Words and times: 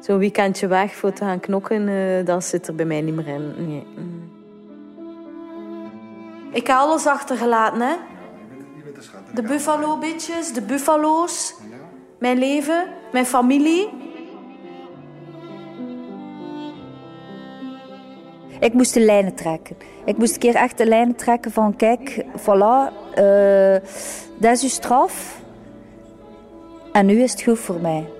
Zo'n 0.00 0.18
weekendje 0.18 0.66
weg 0.66 0.94
voor 0.94 1.12
te 1.12 1.24
gaan 1.24 1.40
knokken, 1.40 1.88
eh, 1.88 2.26
dat 2.26 2.44
zit 2.44 2.68
er 2.68 2.74
bij 2.74 2.84
mij 2.84 3.00
niet 3.00 3.14
meer 3.14 3.26
in. 3.26 3.54
Nee. 3.68 3.86
Mm. 3.96 4.30
Ik 6.52 6.66
heb 6.66 6.76
alles 6.76 7.06
achtergelaten, 7.06 7.80
hè. 7.80 7.94
De 9.34 9.42
buffalo 9.42 9.98
bitches, 9.98 10.52
de 10.52 10.62
buffalo's, 10.62 11.54
mijn 12.18 12.38
leven, 12.38 12.86
mijn 13.12 13.26
familie. 13.26 13.88
Ik 18.60 18.72
moest 18.72 18.94
de 18.94 19.00
lijnen 19.00 19.34
trekken. 19.34 19.76
Ik 20.04 20.16
moest 20.18 20.32
een 20.32 20.38
keer 20.38 20.54
echt 20.54 20.78
de 20.78 20.86
lijnen 20.86 21.16
trekken 21.16 21.50
van 21.50 21.76
kijk, 21.76 22.24
voilà, 22.36 22.92
uh, 23.18 23.76
dat 24.38 24.52
is 24.52 24.62
uw 24.62 24.68
straf. 24.68 25.40
En 26.92 27.06
nu 27.06 27.22
is 27.22 27.30
het 27.30 27.42
goed 27.42 27.58
voor 27.58 27.80
mij. 27.80 28.17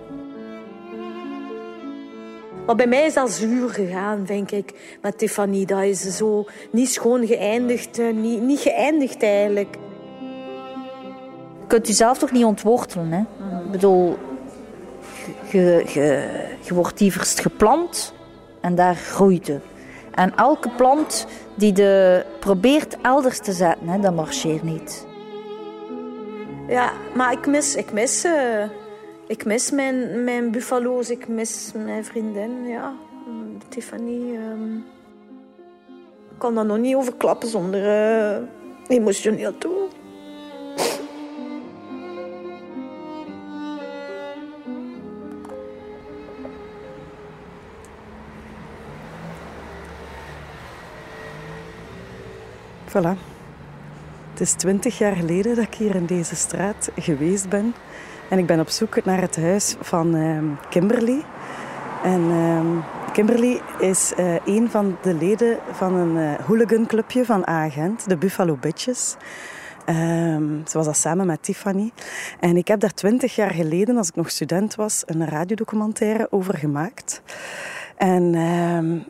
Maar 2.68 2.77
bij 2.77 2.86
mij 2.86 3.04
is 3.04 3.14
dat 3.14 3.30
zuur 3.30 3.68
gegaan, 3.68 4.24
denk 4.24 4.50
ik, 4.50 4.96
met 5.02 5.18
Tiffany. 5.18 5.64
Dat 5.64 5.82
is 5.82 6.16
zo 6.16 6.46
niet 6.70 6.88
schoon 6.88 7.27
geëindigd, 7.27 7.98
eh, 7.98 8.14
niet, 8.14 8.42
niet 8.42 8.60
geëindigd 8.60 9.22
eigenlijk. 9.22 9.77
Je 11.60 11.66
kunt 11.66 11.86
jezelf 11.86 12.18
toch 12.18 12.32
niet 12.32 12.44
ontwortelen, 12.44 13.12
hè? 13.12 13.20
Ik 13.64 13.70
bedoel, 13.70 14.16
je, 15.50 15.84
je, 15.92 16.28
je 16.62 16.74
wordt 16.74 17.00
lieverst 17.00 17.41
geplant 17.41 18.14
en 18.60 18.74
daar 18.74 18.94
groeit 18.94 19.46
je. 19.46 19.58
En 20.14 20.36
elke 20.36 20.69
plant 20.69 21.27
die 21.55 21.72
de 21.72 22.24
probeert 22.41 22.96
elders 23.02 23.38
te 23.38 23.52
zetten, 23.52 23.88
hè, 23.88 24.00
dat 24.00 24.14
marcheert 24.14 24.62
niet. 24.62 25.06
Ja, 26.66 26.92
maar 27.14 27.32
ik 27.32 27.46
mis, 27.46 27.74
ik 27.74 27.92
mis, 27.92 28.24
uh, 28.24 28.32
ik 29.28 29.45
mis 29.45 29.70
mijn, 29.70 30.24
mijn 30.24 30.50
buffalo's, 30.50 31.10
ik 31.10 31.28
mis 31.28 31.73
mijn 31.74 32.05
vriendin, 32.05 32.66
ja. 32.66 32.95
Tiffany. 33.69 34.36
Um, 34.36 34.84
ik 36.30 36.39
kan 36.39 36.55
daar 36.55 36.64
nog 36.66 36.78
niet 36.78 36.94
over 36.94 37.14
klappen 37.14 37.48
zonder 37.48 37.80
uh, 37.80 38.48
emotioneel 38.88 39.58
toe. 39.58 39.88
Voilà. 52.88 53.16
Het 54.31 54.41
is 54.41 54.53
twintig 54.53 54.98
jaar 54.98 55.16
geleden 55.16 55.56
dat 55.56 55.64
ik 55.64 55.75
hier 55.75 55.94
in 55.94 56.06
deze 56.06 56.36
straat 56.36 56.91
geweest 56.97 57.48
ben. 57.48 57.75
En 58.29 58.39
ik 58.39 58.47
ben 58.47 58.61
op 58.61 58.69
zoek 58.69 59.05
naar 59.05 59.21
het 59.21 59.37
huis 59.37 59.77
van 59.81 60.17
uh, 60.17 60.43
Kimberly. 60.69 61.25
En 62.03 62.21
uh, 62.21 62.61
Kimberly 63.12 63.61
is 63.79 64.12
uh, 64.19 64.34
een 64.45 64.71
van 64.71 64.97
de 65.03 65.15
leden 65.15 65.59
van 65.73 65.95
een 65.95 66.17
uh, 66.17 66.47
hooliganclubje 66.47 67.25
van 67.25 67.47
Agent, 67.47 68.09
de 68.09 68.17
Buffalo 68.17 68.56
Bitches. 68.56 69.17
Um, 69.87 70.62
ze 70.67 70.77
was 70.77 70.87
dat 70.87 70.97
samen 70.97 71.27
met 71.27 71.43
Tiffany. 71.43 71.93
En 72.41 72.56
ik 72.56 72.69
heb 72.69 72.81
daar 72.81 72.95
twintig 72.95 73.34
jaar 73.34 73.51
geleden, 73.51 73.97
als 73.97 74.09
ik 74.09 74.15
nog 74.15 74.31
student 74.31 74.75
was, 74.75 75.03
een 75.06 75.27
radiodocumentaire 75.27 76.27
over 76.31 76.59
gemaakt. 76.59 77.23
En 77.97 78.33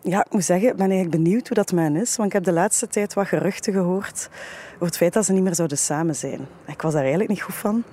ja, 0.03 0.25
ik 0.25 0.33
moet 0.33 0.45
zeggen, 0.45 0.69
ik 0.69 0.77
ben 0.77 0.91
eigenlijk 0.91 1.23
benieuwd 1.23 1.49
hoe 1.49 1.57
dat 1.57 1.73
men 1.73 1.97
is. 1.97 2.17
Want 2.17 2.29
ik 2.29 2.35
heb 2.35 2.45
de 2.45 2.53
laatste 2.53 2.89
tijd 2.89 3.15
wat 3.15 3.27
geruchten 3.27 3.73
gehoord 3.73 4.29
over 4.75 4.87
het 4.87 4.97
feit 4.97 5.13
dat 5.13 5.25
ze 5.25 5.33
niet 5.33 5.43
meer 5.43 5.55
zouden 5.55 5.79
samen 5.79 6.17
zijn. 6.17 6.41
Ik 6.67 6.83
was 6.83 6.93
daar 6.93 7.01
eigenlijk 7.01 7.31
niet 7.31 7.43
goed 7.43 7.55
van. 7.55 7.85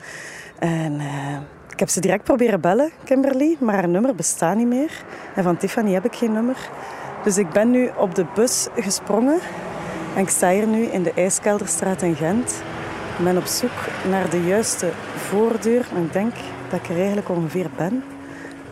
En 0.59 0.93
uh, 0.93 1.37
ik 1.69 1.79
heb 1.79 1.89
ze 1.89 1.99
direct 1.99 2.23
proberen 2.23 2.61
bellen, 2.61 2.91
Kimberly, 3.03 3.57
maar 3.59 3.75
haar 3.75 3.87
nummer 3.87 4.15
bestaat 4.15 4.55
niet 4.55 4.67
meer. 4.67 5.03
En 5.35 5.43
van 5.43 5.57
Tiffany 5.57 5.93
heb 5.93 6.05
ik 6.05 6.15
geen 6.15 6.31
nummer. 6.31 6.69
Dus 7.23 7.37
ik 7.37 7.49
ben 7.49 7.71
nu 7.71 7.89
op 7.97 8.15
de 8.15 8.25
bus 8.35 8.67
gesprongen. 8.75 9.39
En 10.15 10.21
ik 10.21 10.29
sta 10.29 10.49
hier 10.49 10.67
nu 10.67 10.81
in 10.83 11.03
de 11.03 11.13
IJskelderstraat 11.13 12.01
in 12.01 12.15
Gent. 12.15 12.63
Ik 13.17 13.23
ben 13.23 13.37
op 13.37 13.45
zoek 13.45 13.71
naar 14.09 14.29
de 14.29 14.43
juiste 14.43 14.89
voordeur. 15.15 15.79
Ik 15.79 16.13
denk 16.13 16.33
dat 16.69 16.79
ik 16.79 16.89
er 16.89 16.95
eigenlijk 16.95 17.29
ongeveer 17.29 17.69
ben. 17.77 18.03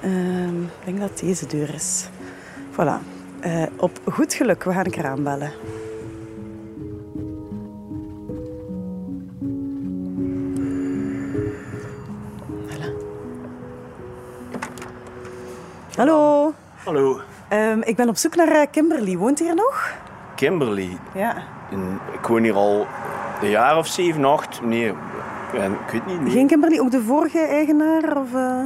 Uh, 0.04 0.48
ik 0.48 0.86
denk 0.86 1.00
dat 1.00 1.20
deze 1.20 1.48
deur 1.48 1.74
is. 1.74 2.06
Voilà. 2.72 3.12
Uh, 3.46 3.64
op 3.78 4.00
goed 4.12 4.34
geluk, 4.34 4.64
we 4.64 4.72
gaan 4.72 4.86
een 4.86 4.92
kraan 4.92 5.24
bellen. 5.24 5.52
Hallo. 16.04 16.54
Hallo. 16.86 17.22
Um, 17.50 17.82
ik 17.84 17.96
ben 17.96 18.10
op 18.10 18.18
zoek 18.18 18.36
naar 18.36 18.48
uh, 18.48 18.62
Kimberly. 18.72 19.18
Woont 19.18 19.40
hier 19.40 19.56
nog? 19.56 19.94
Kimberly? 20.36 20.98
Ja. 21.14 21.36
In, 21.72 22.00
ik 22.14 22.28
woon 22.28 22.44
hier 22.44 22.56
al 22.56 22.88
een 23.42 23.50
jaar 23.50 23.78
of 23.78 23.88
zeven, 23.88 24.26
acht. 24.26 24.62
Nee, 24.62 24.88
ik 24.88 25.92
weet 25.92 26.06
niet. 26.06 26.22
Nee. 26.22 26.32
Geen 26.32 26.48
Kimberly? 26.48 26.80
Ook 26.80 26.92
de 26.92 27.02
vorige 27.02 27.40
eigenaar? 27.40 28.18
Of, 28.18 28.34
uh... 28.34 28.66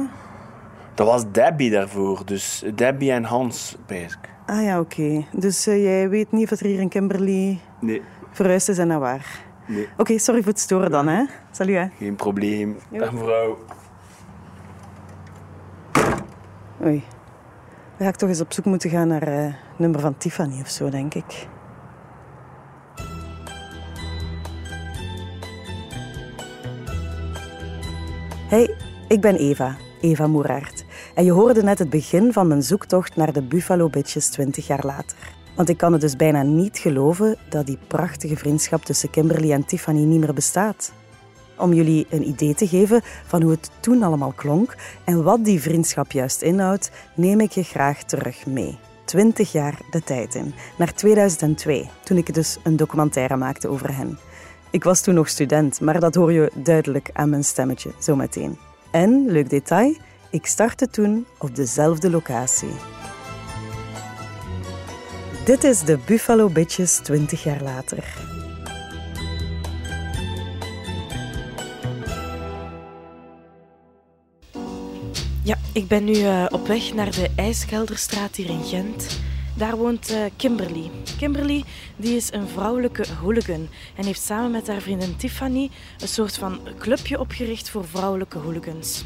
Dat 0.94 1.06
was 1.06 1.30
Debbie 1.30 1.70
daarvoor. 1.70 2.22
Dus 2.24 2.64
Debbie 2.74 3.12
en 3.12 3.24
Hans, 3.24 3.76
basic. 3.86 4.18
Ah 4.46 4.62
ja, 4.62 4.80
oké. 4.80 5.00
Okay. 5.00 5.26
Dus 5.32 5.68
uh, 5.68 5.82
jij 5.82 6.08
weet 6.08 6.32
niet 6.32 6.52
of 6.52 6.60
er 6.60 6.66
hier 6.66 6.80
in 6.80 6.88
Kimberly 6.88 7.60
nee. 7.80 8.02
verhuisd 8.30 8.68
is 8.68 8.78
en 8.78 8.86
naar 8.86 9.00
waar? 9.00 9.40
Nee. 9.66 9.82
Oké, 9.82 10.00
okay, 10.00 10.18
sorry 10.18 10.42
voor 10.42 10.52
het 10.52 10.60
storen 10.60 10.90
dan, 10.90 11.08
hè. 11.08 11.24
Salut, 11.50 11.76
hè. 11.76 11.86
Geen 11.98 12.16
probleem. 12.16 12.76
Dag 12.90 13.12
mevrouw. 13.12 13.58
Oei. 16.84 17.04
Dan 17.98 18.06
ga 18.06 18.12
ik 18.12 18.18
toch 18.18 18.28
eens 18.28 18.40
op 18.40 18.52
zoek 18.52 18.64
moeten 18.64 18.90
gaan 18.90 19.08
naar 19.08 19.28
uh, 19.28 19.54
nummer 19.76 20.00
van 20.00 20.16
Tiffany 20.16 20.60
of 20.60 20.68
zo, 20.68 20.90
denk 20.90 21.14
ik. 21.14 21.48
Hey, 28.48 28.74
ik 29.08 29.20
ben 29.20 29.36
Eva, 29.36 29.76
Eva 30.00 30.26
Moeraert. 30.26 30.84
En 31.14 31.24
je 31.24 31.32
hoorde 31.32 31.62
net 31.62 31.78
het 31.78 31.90
begin 31.90 32.32
van 32.32 32.46
mijn 32.46 32.62
zoektocht 32.62 33.16
naar 33.16 33.32
de 33.32 33.42
Buffalo 33.42 33.88
Bitches 33.88 34.28
20 34.28 34.66
jaar 34.66 34.86
later. 34.86 35.16
Want 35.54 35.68
ik 35.68 35.76
kan 35.76 35.92
het 35.92 36.00
dus 36.00 36.16
bijna 36.16 36.42
niet 36.42 36.78
geloven 36.78 37.36
dat 37.48 37.66
die 37.66 37.78
prachtige 37.86 38.36
vriendschap 38.36 38.84
tussen 38.84 39.10
Kimberly 39.10 39.52
en 39.52 39.64
Tiffany 39.64 40.04
niet 40.04 40.20
meer 40.20 40.34
bestaat. 40.34 40.92
Om 41.58 41.72
jullie 41.72 42.06
een 42.10 42.28
idee 42.28 42.54
te 42.54 42.68
geven 42.68 43.02
van 43.26 43.42
hoe 43.42 43.50
het 43.50 43.70
toen 43.80 44.02
allemaal 44.02 44.32
klonk 44.36 44.74
en 45.04 45.22
wat 45.22 45.44
die 45.44 45.60
vriendschap 45.60 46.12
juist 46.12 46.42
inhoudt, 46.42 46.90
neem 47.14 47.40
ik 47.40 47.50
je 47.50 47.62
graag 47.62 48.02
terug 48.02 48.46
mee. 48.46 48.78
20 49.04 49.52
jaar 49.52 49.78
de 49.90 50.02
tijd 50.02 50.34
in, 50.34 50.54
naar 50.78 50.94
2002, 50.94 51.88
toen 52.04 52.16
ik 52.16 52.34
dus 52.34 52.58
een 52.62 52.76
documentaire 52.76 53.36
maakte 53.36 53.68
over 53.68 53.96
hen. 53.96 54.18
Ik 54.70 54.84
was 54.84 55.00
toen 55.00 55.14
nog 55.14 55.28
student, 55.28 55.80
maar 55.80 56.00
dat 56.00 56.14
hoor 56.14 56.32
je 56.32 56.50
duidelijk 56.54 57.10
aan 57.12 57.30
mijn 57.30 57.44
stemmetje 57.44 57.90
zometeen. 57.98 58.58
En, 58.90 59.26
leuk 59.26 59.50
detail, 59.50 59.96
ik 60.30 60.46
startte 60.46 60.88
toen 60.88 61.26
op 61.38 61.56
dezelfde 61.56 62.10
locatie. 62.10 62.72
Dit 65.44 65.64
is 65.64 65.80
de 65.80 65.98
Buffalo 66.06 66.48
Bitches 66.48 66.96
20 66.96 67.42
jaar 67.42 67.62
later. 67.62 68.37
Ja, 75.42 75.58
ik 75.72 75.88
ben 75.88 76.04
nu 76.04 76.12
uh, 76.12 76.46
op 76.48 76.66
weg 76.66 76.94
naar 76.94 77.10
de 77.10 77.30
IJskelderstraat 77.36 78.36
hier 78.36 78.48
in 78.48 78.64
Gent. 78.64 79.20
Daar 79.56 79.76
woont 79.76 80.10
uh, 80.10 80.24
Kimberly. 80.36 80.90
Kimberly 81.18 81.64
die 81.96 82.16
is 82.16 82.32
een 82.32 82.48
vrouwelijke 82.48 83.04
hooligan 83.20 83.68
en 83.96 84.04
heeft 84.04 84.22
samen 84.22 84.50
met 84.50 84.66
haar 84.66 84.80
vriendin 84.80 85.16
Tiffany 85.16 85.70
een 85.98 86.08
soort 86.08 86.38
van 86.38 86.60
clubje 86.78 87.20
opgericht 87.20 87.70
voor 87.70 87.84
vrouwelijke 87.84 88.38
hooligans. 88.38 89.04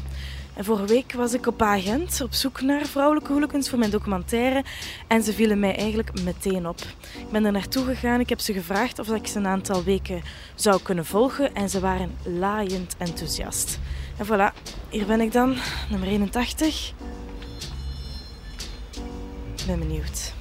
En 0.53 0.65
vorige 0.65 0.85
week 0.85 1.13
was 1.13 1.33
ik 1.33 1.47
op 1.47 1.61
agent 1.61 2.21
op 2.21 2.33
zoek 2.33 2.61
naar 2.61 2.85
vrouwelijke 2.85 3.31
hooligans 3.31 3.69
voor 3.69 3.79
mijn 3.79 3.91
documentaire 3.91 4.63
en 5.07 5.23
ze 5.23 5.33
vielen 5.33 5.59
mij 5.59 5.75
eigenlijk 5.75 6.23
meteen 6.23 6.67
op. 6.67 6.79
Ik 7.17 7.31
ben 7.31 7.45
er 7.45 7.51
naartoe 7.51 7.85
gegaan, 7.85 8.19
ik 8.19 8.29
heb 8.29 8.39
ze 8.39 8.53
gevraagd 8.53 8.99
of 8.99 9.09
ik 9.09 9.27
ze 9.27 9.37
een 9.37 9.47
aantal 9.47 9.83
weken 9.83 10.21
zou 10.55 10.81
kunnen 10.81 11.05
volgen 11.05 11.55
en 11.55 11.69
ze 11.69 11.79
waren 11.79 12.17
laaiend 12.23 12.95
enthousiast. 12.97 13.79
En 14.17 14.25
voilà, 14.25 14.53
hier 14.89 15.05
ben 15.05 15.21
ik 15.21 15.31
dan, 15.31 15.57
nummer 15.89 16.07
81. 16.07 16.93
Ik 19.55 19.65
ben 19.67 19.79
benieuwd. 19.79 20.33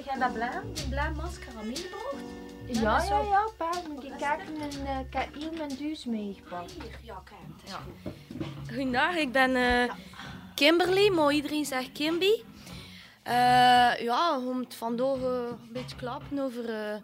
Heb 0.00 0.04
jij 0.04 0.18
dat 0.18 0.32
blauw, 0.32 0.62
die 0.74 0.88
blauw 0.88 1.14
masker 1.14 1.52
al 1.56 1.64
meegebracht? 1.64 2.29
Ja, 2.72 3.02
ja, 3.02 3.20
ja, 3.20 3.48
pa. 3.56 3.70
Moet 3.88 4.02
je 4.02 4.12
kijken, 4.18 4.46
en, 4.60 5.04
ik 5.06 5.12
heb 5.14 5.34
hier 5.34 5.52
mijn 5.56 5.74
duus 5.78 6.04
meegepakt. 6.04 6.74
Ja. 7.02 7.22
Goedendag, 8.68 9.16
ik 9.16 9.32
ben 9.32 9.50
uh, 9.56 9.92
Kimberly, 10.54 11.08
maar 11.08 11.32
iedereen 11.32 11.64
zegt 11.64 11.92
Kimby. 11.92 12.42
Eh, 13.22 14.00
ja, 14.02 14.36
om 14.38 14.58
het 14.58 14.74
vandaag 14.74 15.16
eh, 15.16 15.22
een 15.22 15.72
beetje 15.72 15.96
klappen 15.96 16.38
over 16.38 16.68
eh, 16.68 16.94
eh, 16.94 17.00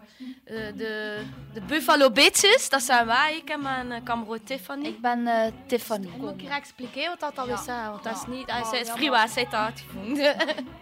de, 0.77 1.23
de 1.53 1.61
Buffalo 1.61 2.11
Bitches. 2.11 2.69
Dat 2.69 2.83
zijn 2.83 3.07
wij, 3.07 3.37
ik 3.37 3.49
en 3.51 3.63
mijn 3.63 3.91
uh, 3.91 3.97
kameraad 4.05 4.47
Tiffany. 4.47 4.87
Ik 4.87 5.01
ben 5.01 5.27
eh, 5.27 5.53
Tiffany. 5.67 6.09
Moet 6.17 6.31
ik 6.35 6.41
hier 6.41 6.51
expliceren 6.51 7.09
wat 7.09 7.21
dat 7.21 7.39
al 7.39 7.55
is? 7.55 7.67
hè? 7.67 7.91
Want 7.91 8.03
dat 8.05 8.13
is 8.17 8.27
niet... 8.27 8.51
Hij 8.51 8.61
Ja, 8.61 8.69
zei, 8.69 8.85
ja, 8.85 8.95
Free 8.95 9.11
was 9.11 9.35
het 9.35 9.55
uitgevonden. 9.55 10.37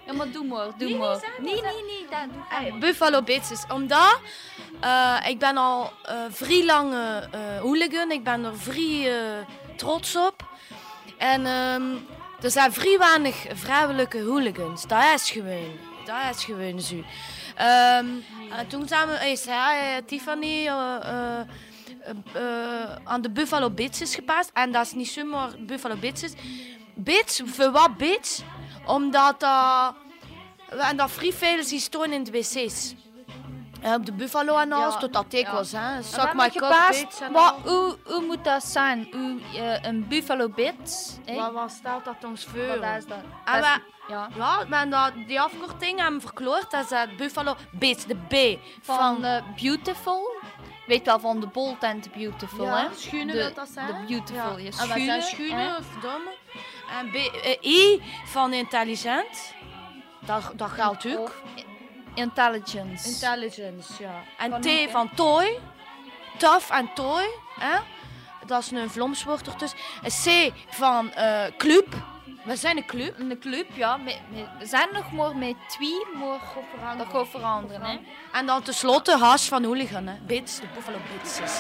Ja, 0.07 0.13
maar 0.13 0.31
doe 0.31 0.45
maar, 0.45 0.67
doe 0.79 0.89
Nee, 0.89 0.99
maar. 0.99 1.25
nee, 1.39 1.61
Nee, 1.63 2.07
nee. 2.61 2.79
Buffalo 2.79 3.23
Bitches. 3.23 3.65
Omdat 3.73 4.21
eh, 4.85 5.29
ik 5.29 5.39
ben 5.39 5.57
al 5.57 5.93
eh 6.03 6.15
vrij 6.31 6.65
lange 6.65 7.29
eh 7.31 7.61
hooligan. 7.61 8.11
Ik 8.11 8.25
ben 8.25 8.45
er 8.45 8.59
vrij 8.59 9.13
trots 9.77 10.17
op. 10.17 10.49
En 11.19 11.47
ehm, 11.47 11.97
er 12.43 12.51
zijn 12.51 12.73
vrij 12.73 12.99
weinig 12.99 13.47
vrouwelijke 13.55 14.23
hooligans. 14.23 14.87
Dat 14.87 15.05
is 15.15 15.31
gewoon. 15.31 15.79
Dat 16.05 16.37
is 16.37 16.45
gewoon 16.45 16.81
zo. 16.81 16.95
Ehm, 17.55 18.07
en 18.51 18.67
toen 18.69 18.89
zijn 18.89 19.09
we, 19.09 19.31
is 19.31 19.47
eh, 19.47 19.97
Tiffany, 20.07 20.69
aan 23.05 23.23
de 23.23 23.31
Buffalo 23.31 23.71
Bitches 23.71 24.15
gepast. 24.15 24.51
En 24.53 24.73
dat 24.73 24.87
is 24.87 24.93
niet 24.93 25.09
zomaar 25.09 25.51
Buffalo 25.59 25.97
Bitches. 25.97 26.33
Bitch, 26.95 27.41
voor 27.45 27.71
wat 27.71 27.97
bitch? 27.97 28.41
Omdat 28.87 29.41
dat... 29.41 29.95
En 30.79 30.97
dat 30.97 31.11
vrij 31.11 31.33
veel 31.33 31.63
staan 31.63 32.13
in 32.13 32.25
de 32.25 32.31
wc's. 32.31 32.95
Eh, 33.85 33.93
op 33.93 34.07
de 34.07 34.13
Buffalo 34.13 34.57
en 34.59 34.73
alles, 34.73 34.95
Ja, 34.95 35.01
tot 35.01 35.13
dat 35.13 35.33
ik 35.33 35.47
ja. 35.47 35.53
was. 35.53 35.73
Hè. 35.73 35.79
Hebben 35.79 36.37
maar 36.37 36.51
gepast. 36.51 37.23
Wat, 37.33 37.55
hoe, 37.65 37.97
hoe 38.05 38.25
moet 38.27 38.45
dat 38.45 38.65
zijn? 38.65 39.09
Hoe, 39.13 39.41
eh, 39.63 39.83
een 39.83 40.09
buffalo 40.09 40.49
bit? 40.49 41.21
hè? 41.25 41.35
Wat, 41.35 41.53
wat 41.53 41.71
stelt 41.71 42.05
dat 42.05 42.25
ons 42.25 42.45
voor? 42.45 42.67
Wat 42.81 42.97
is 42.99 43.07
dat? 43.07 43.19
En 43.45 43.53
Dat 43.61 43.65
is- 43.65 43.75
we- 43.75 44.13
ja. 44.13 44.29
Ja, 44.37 44.65
maar 44.69 44.89
dat, 44.89 45.13
die 45.27 45.41
afkorting 45.41 45.99
hebben 46.01 46.21
we 46.21 46.27
verkloord. 46.27 46.71
Dat 46.71 46.85
is 46.85 46.91
het 46.91 47.17
Buffalo 47.17 47.57
Bits, 47.71 48.05
de 48.07 48.17
B. 48.29 48.59
Van 48.85 49.25
eh, 49.25 49.43
Beautiful. 49.63 50.33
Weet 50.87 51.07
wel 51.07 51.21
van 51.21 51.41
de 51.41 51.47
Bold 51.47 51.83
en 51.83 52.01
de 52.01 52.09
Beautiful, 52.15 52.65
Ja, 52.65 52.77
hè? 52.77 52.87
schoenen 52.97 53.35
de, 53.37 53.43
dat 53.43 53.55
dat 53.55 53.69
zijn. 53.69 53.87
De 53.87 54.05
Beautiful, 54.07 54.59
je 54.59 54.67
En 54.67 54.73
schoenen. 54.73 54.97
wat 54.97 55.05
zijn 55.07 55.23
schoenen, 55.23 55.59
hè? 55.59 55.83
verdomme. 55.83 56.31
En 57.01 57.11
B, 57.11 57.15
eh, 57.15 57.73
I 57.73 58.03
van 58.27 58.53
intelligent. 58.53 59.55
Dat, 60.27 60.53
dat 60.55 60.71
geldt 60.71 61.07
ook. 61.07 61.19
Of 61.29 61.43
Intelligence. 62.15 63.09
Intelligence, 63.09 64.03
ja. 64.03 64.23
En 64.39 64.51
Van 64.51 64.61
T 64.61 64.91
van 64.91 65.11
toy. 65.15 65.59
Tough 66.39 66.73
en 66.73 66.91
toy. 66.95 67.25
Hè? 67.61 67.79
Dat 68.47 68.63
is 68.63 68.71
een 68.71 68.91
vlomswoord 68.91 69.47
ertussen. 69.47 69.79
En 70.03 70.11
C 70.11 70.53
van 70.69 71.13
eh, 71.13 71.45
club. 71.59 71.87
We 72.45 72.57
zijn 72.57 72.77
een 72.77 72.87
club. 72.87 73.19
Een 73.19 73.39
club, 73.41 73.67
ja. 73.75 73.99
We 74.59 74.67
zijn 74.67 74.89
nog 74.93 75.13
maar 75.13 75.37
met 75.37 75.55
twee, 75.69 76.07
maar 76.15 76.97
dat 76.97 77.07
gaat 77.13 77.29
veranderen, 77.29 77.83
hè? 77.83 77.99
En 78.33 78.47
dan 78.47 78.63
tenslotte 78.63 79.19
haas 79.19 79.49
van 79.49 79.65
hooligan. 79.65 80.07
Hè. 80.07 80.15
Bits, 80.27 80.61
de 80.61 80.67
Buffalo 80.75 80.99
Bitches. 81.13 81.37
We 81.37 81.51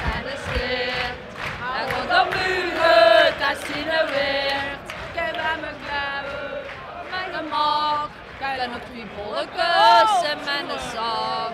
zijn 0.00 0.38
stad, 0.38 0.72
daar 1.60 1.88
wordt 1.94 2.08
de 2.08 2.38
muren, 2.38 3.38
daar 3.38 3.56
zien 3.66 3.84
we 3.84 4.41
Kijk 8.62 8.74
nog 8.74 8.82
twee 8.90 9.06
bolletjes 9.16 10.30
en 10.30 10.38
mijn 10.44 10.78
zak. 10.92 11.52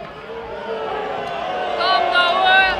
Kom 1.78 2.12
nou 2.12 2.36
hoor. 2.36 2.76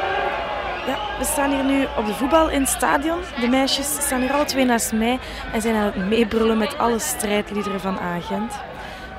Ja, 0.87 1.19
we 1.19 1.25
staan 1.25 1.51
hier 1.51 1.65
nu 1.65 1.87
op 1.97 2.07
de 2.07 2.15
voetbal 2.15 2.49
in 2.49 2.61
het 2.61 2.69
stadion. 2.69 3.21
De 3.41 3.49
meisjes 3.49 3.87
staan 4.01 4.21
hier 4.21 4.33
alle 4.33 4.45
twee 4.45 4.65
naast 4.65 4.93
mij 4.93 5.19
en 5.53 5.61
zijn 5.61 5.75
aan 5.75 5.85
het 5.85 5.97
meebrullen 5.97 6.59
met 6.59 6.79
alle 6.79 6.99
strijdliederen 6.99 7.81
van 7.81 7.99
Agent. 7.99 8.53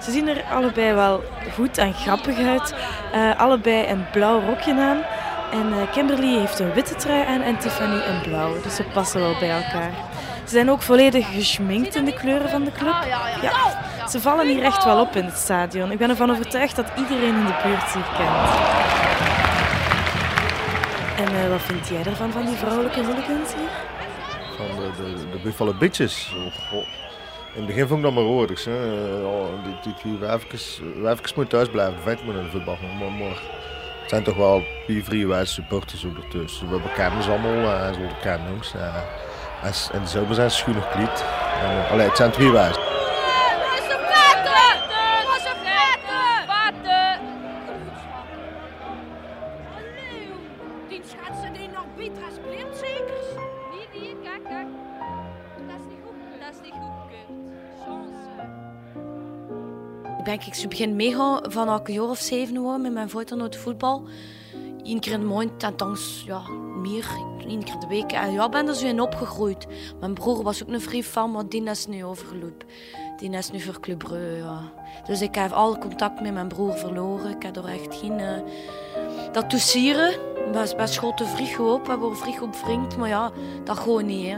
Ze 0.02 0.12
zien 0.12 0.28
er 0.28 0.44
allebei 0.44 0.94
wel 0.94 1.24
goed 1.54 1.78
en 1.78 1.94
grappig 1.94 2.38
uit. 2.38 2.76
Eh, 3.12 3.40
allebei 3.40 3.88
een 3.88 4.06
blauw 4.12 4.42
rokje 4.42 4.74
aan. 4.74 5.04
En 5.52 5.74
eh, 5.74 5.92
Kimberly 5.92 6.40
heeft 6.40 6.60
een 6.60 6.74
witte 6.74 6.96
trui 6.96 7.26
aan 7.26 7.42
en 7.42 7.58
Tiffany 7.58 8.02
een 8.02 8.22
blauwe. 8.22 8.62
Dus 8.62 8.76
ze 8.76 8.84
passen 8.84 9.20
wel 9.20 9.40
bij 9.40 9.50
elkaar. 9.50 9.92
Ze 10.50 10.56
zijn 10.56 10.72
ook 10.72 10.82
volledig 10.82 11.28
geschminkt 11.34 11.96
in 11.96 12.06
de 12.06 12.14
kleuren 12.14 12.50
van 12.50 12.64
de 12.64 12.72
club. 12.72 12.96
Ja, 13.42 14.08
ze 14.08 14.22
vallen 14.22 14.48
hier 14.48 14.64
echt 14.64 14.84
wel 14.84 15.00
op 15.00 15.16
in 15.16 15.26
het 15.26 15.38
stadion. 15.38 15.92
Ik 15.92 15.98
ben 15.98 16.10
ervan 16.10 16.32
overtuigd 16.32 16.76
dat 16.76 16.86
iedereen 16.98 17.36
in 17.36 17.46
de 17.46 17.60
buurt 17.64 17.90
zich 17.90 18.18
kent. 18.18 18.50
En 21.18 21.44
eh, 21.44 21.50
wat 21.50 21.62
vind 21.62 21.88
jij 21.88 22.04
ervan, 22.06 22.32
van 22.32 22.46
die 22.46 22.56
vrouwelijke 22.56 23.04
hooligans 23.04 23.54
hier? 23.54 23.70
Van 24.58 24.66
de, 24.76 24.92
de, 24.98 25.30
de 25.32 25.40
Buffalo 25.44 25.74
Bitches. 25.74 26.34
Oh, 26.36 26.74
oh. 26.74 26.88
In 27.54 27.56
het 27.56 27.66
begin 27.66 27.88
vond 27.88 28.00
ik 28.00 28.06
dat 28.06 28.14
maar 28.14 28.24
oordigs. 28.24 28.66
Hè. 28.66 28.80
Die, 29.84 29.94
die 30.04 30.18
wijfjes, 30.18 30.82
wijfjes 30.96 31.34
moeten 31.34 31.58
thuis 31.58 31.70
blijven. 31.70 32.02
Vijf 32.02 32.24
moeten 32.24 32.42
in 32.42 32.48
de 32.48 32.52
voetbal. 32.52 32.78
Maar, 33.00 33.12
maar 33.12 33.28
het 34.02 34.10
zijn 34.10 34.24
toch 34.24 34.36
wel 34.36 34.64
vier 34.86 35.04
vrije 35.04 35.28
wijze 35.28 35.54
supporters 35.54 36.04
ondertussen. 36.04 36.70
We 36.70 36.80
bekennen 36.80 37.24
ze 37.24 37.30
allemaal. 37.30 37.54
Uh, 37.54 37.94
ze 37.94 38.08
kennen 38.22 38.54
ons. 38.54 38.74
Uh, 38.76 38.96
en, 39.64 39.74
en 39.92 40.02
de 40.02 40.08
zomer 40.10 40.36
zijn 40.36 40.52
ze 40.52 40.58
schoenen 40.58 40.84
gekleed. 40.84 41.24
En, 41.62 41.76
uh, 41.76 41.92
allee, 41.92 42.08
het 42.08 42.18
zijn 42.18 42.32
twee 42.32 42.52
wijzen. 42.52 42.82
Die 50.92 51.00
die 53.92 54.16
nog 56.82 57.06
als. 57.88 58.18
Ik 60.18 60.26
ben 60.26 60.34
ik 60.34 60.70
begin 60.70 60.96
meegaan 60.96 61.52
van 61.52 61.68
elke 61.68 61.92
jaar 61.92 62.10
of 62.10 62.20
zeven 62.20 62.82
met 62.82 62.94
mijn 62.94 63.10
voeten 63.10 63.38
naar 63.38 63.46
het 63.46 63.56
voetbal. 63.56 64.08
Eén 64.84 65.00
keer 65.00 65.12
in 65.12 65.20
de 65.20 65.26
maand 65.26 65.64
en 65.64 65.74
dan 65.76 65.98
ja, 66.26 66.50
meer, 66.82 67.08
één 67.48 67.64
keer 67.64 67.80
de 67.80 67.88
week. 67.88 68.12
En 68.12 68.32
ja, 68.32 68.50
ben 68.50 68.68
er 68.68 68.76
zo 68.76 68.86
in 68.88 69.02
opgegroeid. 69.02 69.68
Mijn 70.00 70.14
broer 70.14 70.44
was 70.44 70.64
ook 70.64 70.70
een 70.70 70.82
vrij 70.82 71.04
fan, 71.04 71.32
maar 71.32 71.50
die 71.50 71.64
is 71.64 71.88
nu 71.88 72.06
overgelopen. 72.06 72.68
Die 73.18 73.30
is 73.30 73.52
nu 73.52 73.60
voor 73.60 73.80
Club 73.80 74.10
ja. 74.38 74.72
Dus 75.06 75.22
ik 75.22 75.36
heb 75.36 75.52
alle 75.52 75.78
contact 75.78 76.22
met 76.22 76.34
mijn 76.34 76.48
broer 76.48 76.74
verloren. 76.74 77.36
Ik 77.36 77.44
heb 77.44 77.56
er 77.56 77.66
echt 77.66 77.96
geen... 77.96 78.20
eh, 78.20 78.42
Dat 79.32 79.50
toesieren, 79.50 80.14
best, 80.52 80.78
best 80.78 80.98
grote 80.98 81.26
vrieg 81.26 81.60
op. 81.60 81.88
We 81.88 82.10
vrieg 82.14 82.42
op 82.42 82.56
vriend, 82.56 82.98
maar 82.98 83.10
ja, 83.10 83.32
dat 83.64 83.80
gewoon 83.80 84.06
niet, 84.06 84.28
hè. 84.28 84.38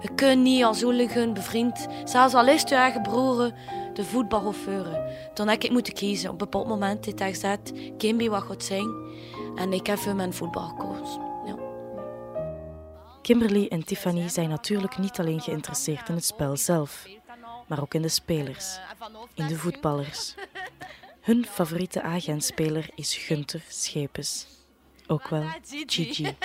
Je 0.00 0.14
kunt 0.14 0.42
niet 0.42 0.64
als 0.64 0.82
hooligan 0.82 1.32
bevriend, 1.34 1.86
zelfs 2.04 2.34
al 2.34 2.46
is 2.48 2.62
je 2.62 2.74
eigen 2.74 3.02
broer, 3.02 3.50
de 3.94 4.04
voetbal 4.04 4.44
opvoeren. 4.44 5.04
Toen 5.34 5.48
heb 5.48 5.62
ik 5.62 5.70
moeten 5.70 5.92
kiezen. 5.92 6.26
Op 6.26 6.32
een 6.32 6.38
bepaald 6.38 6.66
moment 6.66 7.04
heeft 7.04 7.18
hij 7.18 7.32
gezegd, 7.32 7.72
Kimby, 7.96 8.28
wat 8.28 8.42
gaat 8.42 8.62
zijn? 8.62 8.94
En 9.54 9.72
ik 9.72 9.86
heb 9.86 9.98
voor 9.98 10.14
mijn 10.14 10.32
voetbal 10.32 10.68
gekozen. 10.68 11.20
Ja. 11.44 11.56
Kimberly 13.22 13.66
en 13.66 13.84
Tiffany 13.84 14.28
zijn 14.28 14.48
natuurlijk 14.48 14.98
niet 14.98 15.18
alleen 15.18 15.40
geïnteresseerd 15.40 16.08
in 16.08 16.14
het 16.14 16.24
spel 16.24 16.56
zelf, 16.56 17.06
maar 17.66 17.80
ook 17.80 17.94
in 17.94 18.02
de 18.02 18.08
spelers, 18.08 18.78
in 19.34 19.46
de 19.46 19.56
voetballers. 19.56 20.34
Hun 21.20 21.46
favoriete 21.46 22.02
agentspeler 22.02 22.90
is 22.94 23.16
Gunther 23.16 23.62
Schepens. 23.68 24.46
Ook 25.06 25.28
wel 25.28 25.44
Gigi. 25.86 26.36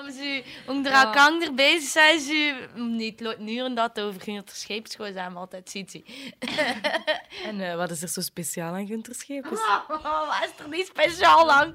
Om 0.00 0.10
ze 0.10 0.44
onder 0.66 0.92
elkaar 0.92 1.40
er 1.40 1.54
bezig 1.54 1.88
zijn 1.90 2.20
ze 2.20 2.66
niet 2.74 3.38
nu 3.38 3.58
en 3.58 3.74
dat 3.74 4.00
over 4.00 4.20
Gunther 4.20 4.56
Scheeps 4.56 4.94
gewoon 4.94 5.12
zijn 5.12 5.32
we 5.32 5.38
altijd 5.38 5.70
Cici. 5.70 6.04
En 7.46 7.60
eh, 7.60 7.76
wat 7.76 7.90
is 7.90 8.02
er 8.02 8.08
zo 8.08 8.20
speciaal 8.20 8.74
aan 8.74 8.86
Gunther 8.86 9.14
Schepens? 9.14 9.60
Oh, 9.88 10.26
wat 10.28 10.44
is 10.44 10.64
er 10.64 10.68
niet 10.68 10.86
speciaal 10.86 11.46
lang? 11.46 11.74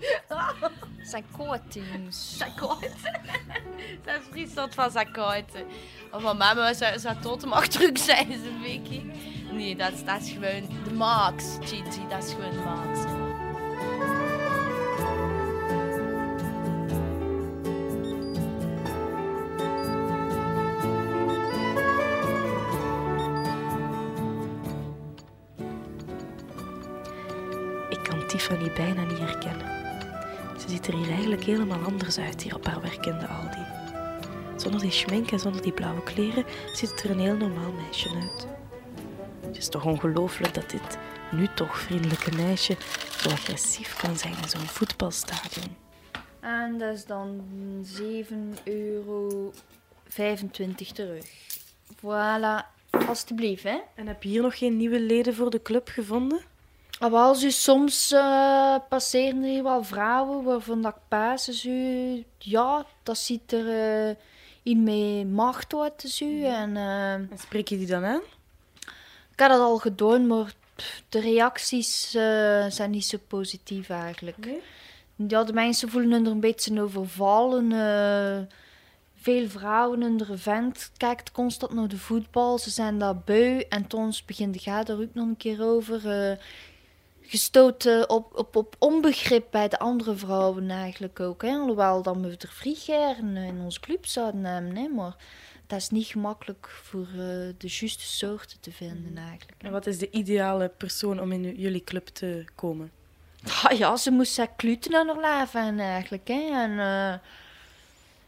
Zijn. 1.11 1.25
Sakkoord. 2.09 2.81
Dat 4.05 4.15
is 4.19 4.25
vrij 4.31 4.47
soort 4.55 4.73
van 4.73 4.91
sakkoord. 4.91 5.51
Of 6.11 6.21
van 6.21 6.37
mama 6.37 6.73
zou 6.73 7.15
tot 7.21 7.41
hem 7.41 7.53
achter 7.53 7.97
zijn, 7.97 8.29
is 8.29 8.39
een 8.45 8.61
weekje. 8.61 9.01
Nee, 9.51 9.75
dat, 9.75 9.91
is- 9.93 10.03
dat 10.03 10.21
is 10.21 10.31
gewoon 10.31 10.83
de 10.83 10.93
Max, 10.93 11.45
Gigi. 11.59 12.07
Dat 12.09 12.23
is 12.23 12.31
gewoon 12.33 12.51
de 12.51 12.57
Max. 12.59 13.18
Ik 28.49 28.55
kan 28.55 28.63
Tiffany 28.67 28.93
bijna 28.95 29.11
niet 29.11 29.19
herkennen. 29.19 29.67
Ze 30.59 30.69
ziet 30.69 30.87
er 30.87 30.95
hier 30.95 31.09
eigenlijk 31.09 31.43
helemaal 31.43 31.83
anders 31.83 32.17
uit 32.17 32.41
hier 32.41 32.55
op 32.55 32.65
haar 32.65 32.81
werk 32.81 33.05
in 33.05 33.19
de 33.19 33.27
Aldi. 33.27 33.65
Zonder 34.55 34.81
die 34.81 34.91
schmink 34.91 35.31
en 35.31 35.39
zonder 35.39 35.61
die 35.61 35.71
blauwe 35.71 36.03
kleren 36.03 36.45
ziet 36.73 36.89
het 36.89 37.03
er 37.03 37.09
een 37.09 37.19
heel 37.19 37.35
normaal 37.35 37.71
meisje 37.71 38.09
uit. 38.09 38.47
Het 39.45 39.57
is 39.57 39.69
toch 39.69 39.85
ongelooflijk 39.85 40.53
dat 40.53 40.69
dit 40.69 40.97
nu 41.31 41.47
toch 41.55 41.79
vriendelijke 41.79 42.35
meisje 42.35 42.75
zo 43.17 43.29
agressief 43.29 43.95
kan 43.95 44.17
zijn 44.17 44.33
in 44.41 44.49
zo'n 44.49 44.67
voetbalstadion. 44.67 45.75
En 46.39 46.49
En 46.69 46.77
dat 46.77 46.93
is 46.93 47.05
dan 47.05 47.41
7,25 47.99 48.63
euro 48.63 49.51
terug. 50.93 51.25
Voilà, 51.95 52.65
alstublieft, 53.07 53.63
hè. 53.63 53.79
En 53.95 54.07
heb 54.07 54.23
je 54.23 54.29
hier 54.29 54.41
nog 54.41 54.57
geen 54.57 54.77
nieuwe 54.77 54.99
leden 54.99 55.35
voor 55.35 55.49
de 55.49 55.61
club 55.61 55.87
gevonden? 55.87 56.41
Maar 56.99 57.11
als 57.11 57.43
u 57.43 57.51
soms 57.51 58.11
eh, 58.11 58.75
passeren 58.89 59.43
er 59.43 59.63
wel 59.63 59.83
vrouwen 59.83 60.43
waarvan 60.43 60.81
dat 60.81 60.95
basis 61.07 61.65
u, 61.65 62.23
ja, 62.37 62.85
dat 63.03 63.17
ziet 63.17 63.51
er 63.51 63.69
eh 64.09 64.15
in 64.63 64.83
mee 64.83 65.25
macht 65.25 65.73
uit 65.73 66.01
dus 66.01 66.21
u. 66.21 66.43
En, 66.43 66.77
En 66.77 67.29
spreek 67.37 67.67
je 67.67 67.77
die 67.77 67.87
dan 67.87 68.05
aan? 68.05 68.21
ik 69.31 69.39
had 69.39 69.49
dat 69.49 69.59
al 69.59 69.77
gedaan, 69.77 70.27
maar 70.27 70.53
pff, 70.75 71.03
de 71.09 71.19
reacties 71.19 72.15
eh, 72.15 72.65
zijn 72.69 72.89
niet 72.91 73.05
zo 73.05 73.17
positief 73.27 73.89
eigenlijk. 73.89 74.45
Nee? 74.45 74.61
Ja, 75.27 75.43
de 75.43 75.53
mensen 75.53 75.89
voelen 75.89 76.25
er 76.25 76.31
een 76.31 76.39
beetje 76.39 76.81
overvallen. 76.81 77.69
veel 79.21 79.49
vrouwen 79.49 80.01
in 80.01 80.17
de 80.17 80.37
vent 80.37 80.91
kijkt 80.97 81.31
constant 81.31 81.73
naar 81.73 81.87
de 81.87 81.97
voetbal. 81.97 82.57
Ze 82.57 82.69
zijn 82.69 82.99
daar 82.99 83.17
beu. 83.17 83.59
En 83.69 83.87
toen 83.87 84.13
begint 84.25 84.53
de 84.53 84.59
gaat 84.59 84.89
er 84.89 85.01
ook 85.01 85.13
nog 85.13 85.27
een 85.27 85.37
keer 85.37 85.63
over. 85.63 86.01
Gestoten 87.29 88.09
op, 88.09 88.37
op, 88.37 88.55
op 88.55 88.75
onbegrip 88.79 89.47
bij 89.51 89.67
de 89.67 89.79
andere 89.79 90.15
vrouwen 90.15 90.69
eigenlijk 90.69 91.19
ook. 91.19 91.41
Hè? 91.41 91.51
Alhoewel 91.51 92.01
dat 92.01 92.17
we 92.17 92.35
er 92.37 92.51
vliegeren 92.51 93.37
in 93.37 93.61
onze 93.61 93.79
club 93.79 94.05
zouden 94.05 94.45
hebben. 94.45 94.75
Hè? 94.75 94.87
Maar 94.87 95.15
dat 95.67 95.79
is 95.79 95.89
niet 95.89 96.07
gemakkelijk 96.07 96.67
voor 96.67 97.07
eh, 97.11 97.17
de 97.57 97.67
juiste 97.67 98.05
soorten 98.05 98.59
te 98.59 98.71
vinden 98.71 99.17
eigenlijk. 99.17 99.63
En 99.63 99.71
wat 99.71 99.87
is 99.87 99.97
de 99.97 100.09
ideale 100.09 100.69
persoon 100.77 101.21
om 101.21 101.31
in 101.31 101.55
jullie 101.55 101.83
club 101.83 102.07
te 102.07 102.45
komen? 102.55 102.91
Ah 103.63 103.77
ja, 103.77 103.97
ze 103.97 104.11
moest 104.11 104.33
zijn 104.33 104.55
kluten 104.55 104.95
aan 104.95 105.07
haar 105.07 105.41
leven 105.43 105.61
en 105.61 105.79
eigenlijk. 105.79 106.27
Hè. 106.27 106.49
En 106.51 106.79
eh, 106.79 107.19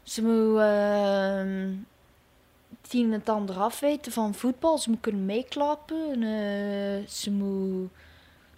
ze 0.02 0.22
moet 0.22 0.58
eh, 0.58 1.36
het 2.82 2.92
een 2.94 3.04
en 3.04 3.18
het 3.18 3.28
ander 3.28 3.56
afweten 3.56 4.12
van 4.12 4.34
voetbal. 4.34 4.78
Ze 4.78 4.90
moet 4.90 5.00
kunnen 5.00 5.24
meeklappen. 5.24 6.12
En, 6.12 6.22
eh, 6.22 7.08
ze 7.08 7.30
moet 7.30 7.90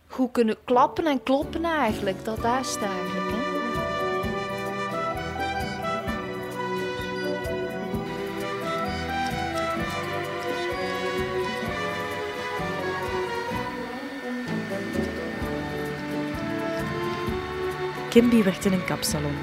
goed 0.07 0.33
kunnen 0.33 0.57
klappen 0.65 1.07
en 1.07 1.23
kloppen 1.23 1.65
eigenlijk. 1.65 2.25
Dat 2.25 2.39
is 2.39 2.77
eigenlijk. 2.77 3.31
Hè. 3.31 3.45
Kimby 18.15 18.43
werkt 18.43 18.65
in 18.65 18.73
een 18.73 18.85
kapsalon. 18.85 19.37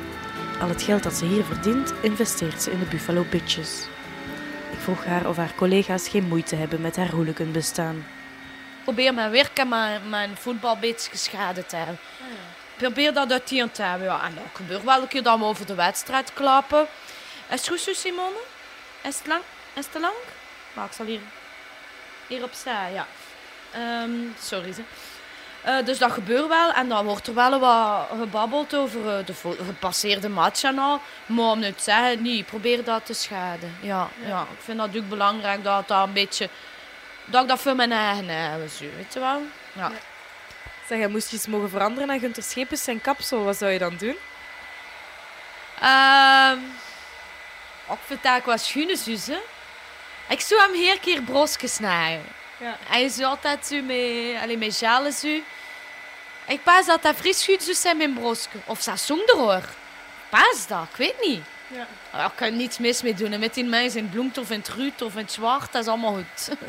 Al 0.62 0.68
het 0.70 0.82
geld 0.82 1.03
dat 1.03 1.13
ze 1.13 1.25
hier 1.25 1.44
verdient, 1.44 1.94
investeert 2.01 2.62
ze 2.62 2.72
in 2.72 2.80
de 2.80 2.86
Buffalo 2.86 3.25
Bitches. 3.30 3.88
Ik 4.72 4.77
vroeg 4.77 5.06
haar 5.06 5.27
of 5.27 5.36
haar 5.36 5.53
collega's 5.56 6.08
geen 6.08 6.27
moeite 6.27 6.56
hebben 6.56 6.82
met 6.82 6.96
haar 6.96 7.12
hooligan 7.12 7.51
bestaan. 7.51 8.03
Probeer 8.83 9.13
mijn 9.13 9.31
werk 9.31 9.57
en 9.57 9.67
mijn, 9.67 10.09
mijn 10.09 10.38
voetbal 10.38 10.73
een 10.73 10.79
beetje 10.79 11.09
geschaden 11.09 11.65
te 11.65 11.75
hebben. 11.75 12.00
Probeer 12.77 13.13
dat 13.13 13.31
uit 13.31 13.47
die 13.47 13.71
te 13.71 13.81
hebben. 13.81 14.07
Ja, 14.07 14.23
en 14.23 14.35
dat 14.35 14.43
gebeurt 14.53 14.83
wel 14.83 15.01
een 15.01 15.07
keer 15.07 15.23
dat 15.23 15.38
we 15.38 15.43
over 15.43 15.65
de 15.65 15.75
wedstrijd 15.75 16.33
klappen. 16.33 16.88
Is 17.50 17.57
het 17.59 17.67
goed 17.67 17.79
zo, 17.79 17.93
Simone? 17.93 18.41
Is 19.01 19.17
het 19.17 19.27
lang? 19.27 19.41
Is 19.73 19.83
het 19.83 19.91
te 19.91 20.00
lang? 20.00 20.13
Maar 20.73 20.85
ik 20.85 20.91
zal 20.91 21.05
hier, 21.05 21.19
hier 22.27 22.43
op 22.43 22.53
staan, 22.53 22.93
ja. 22.93 23.07
Ehm, 23.71 24.11
sorry, 24.39 24.73
ze. 24.73 24.81
Eh, 25.61 25.85
dus 25.85 25.97
dat 25.97 26.11
gebeurt 26.11 26.47
wel 26.47 26.71
en 26.71 26.89
dan 26.89 27.05
wordt 27.05 27.27
er 27.27 27.33
wel 27.33 27.59
wat 27.59 28.07
gebabbeld 28.19 28.75
over 28.75 29.17
eh, 29.17 29.25
de 29.25 29.33
gepasseerde 29.65 30.29
match 30.29 30.63
en 30.63 30.79
al. 30.79 31.00
Maar 31.25 31.45
om 31.45 31.59
nu 31.59 31.71
te 31.71 31.83
zeggen, 31.83 32.21
niet, 32.21 32.45
probeer 32.45 32.83
dat 32.83 33.05
te 33.05 33.13
schaden. 33.13 33.75
Ja, 33.81 34.09
ja. 34.25 34.41
ik 34.41 34.59
vind 34.59 34.77
dat 34.77 34.97
ook 34.97 35.09
belangrijk 35.09 35.63
dat 35.63 35.88
dat 35.88 36.07
een 36.07 36.13
beetje... 36.13 36.50
Dat 37.31 37.41
ik 37.41 37.47
dat 37.47 37.61
voor 37.61 37.75
mijn 37.75 37.91
eigen 37.91 38.27
heb, 38.27 38.69
zo, 38.69 38.85
weet 38.95 39.13
je 39.13 39.19
wel. 39.19 39.41
Ja. 39.73 39.91
Zeg, 40.88 40.97
jij 40.97 41.07
moest 41.07 41.29
je 41.29 41.35
eens 41.35 41.47
mogen 41.47 41.69
veranderen 41.69 42.09
aan 42.11 42.19
Gunter 42.19 42.43
Schepens 42.43 42.83
zijn 42.83 43.01
kapsel. 43.01 43.43
Wat 43.43 43.57
zou 43.57 43.71
je 43.71 43.79
dan 43.79 43.95
doen? 43.97 44.15
Ehm 45.81 46.59
ik 47.93 48.00
vind 48.05 48.19
het 48.19 48.29
eigenlijk 48.29 48.45
wel 48.45 48.57
schoenen, 48.57 49.25
hè. 49.25 49.41
Ik 50.29 50.41
zou 50.41 50.61
hem 50.61 50.73
hier 50.73 51.00
keer 51.00 51.21
brosjes 51.21 51.73
snijden. 51.73 52.25
Ja. 52.57 52.77
Hij 52.83 53.03
is 53.03 53.21
altijd 53.21 53.65
zo 53.65 53.81
met, 53.81 54.41
allee, 54.41 54.57
met 54.57 54.75
zo. 54.75 55.41
Ik 56.47 56.63
pas 56.63 56.85
dat 56.85 57.03
hij 57.03 57.13
fris 57.13 57.45
goed 57.45 57.63
zou 57.63 57.75
zijn 57.75 57.97
met 57.97 58.13
brosje. 58.13 58.50
Of 58.65 58.83
dat 58.83 59.00
zonder 59.00 59.35
hoor. 59.35 59.63
Pas 60.29 60.67
dat, 60.67 60.88
ik 60.91 60.95
weet 60.95 61.21
niet. 61.21 61.43
Ja. 61.73 61.87
Ja, 62.13 62.25
ik 62.25 62.31
kan 62.35 62.55
niets 62.55 62.77
mis 62.77 63.01
mee 63.01 63.13
doen. 63.13 63.31
En 63.31 63.39
met 63.39 63.53
die 63.53 63.63
meisjes 63.63 63.95
in 63.95 64.03
het 64.03 64.11
bloemt 64.11 64.37
of 64.37 64.51
in 64.51 64.59
het 64.59 64.69
ruut 64.69 65.01
of 65.01 65.13
in 65.13 65.21
het 65.21 65.31
zwart, 65.31 65.71
dat 65.71 65.81
is 65.81 65.87
allemaal 65.87 66.13
goed. 66.13 66.49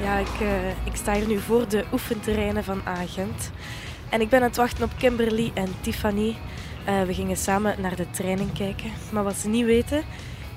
Ja, 0.00 0.18
ik, 0.18 0.40
eh, 0.40 0.68
ik 0.68 0.96
sta 0.96 1.12
hier 1.12 1.26
nu 1.26 1.38
voor 1.40 1.68
de 1.68 1.84
oefenterreinen 1.92 2.64
van 2.64 2.80
Agent. 2.84 3.50
En 4.08 4.20
ik 4.20 4.28
ben 4.28 4.40
aan 4.40 4.46
het 4.46 4.56
wachten 4.56 4.84
op 4.84 4.90
Kimberly 4.98 5.50
en 5.54 5.74
Tiffany. 5.80 6.36
Eh, 6.84 7.02
we 7.02 7.14
gingen 7.14 7.36
samen 7.36 7.80
naar 7.80 7.96
de 7.96 8.10
training 8.10 8.52
kijken. 8.52 8.90
Maar 9.12 9.24
wat 9.24 9.36
ze 9.36 9.48
niet 9.48 9.64
weten, 9.64 10.02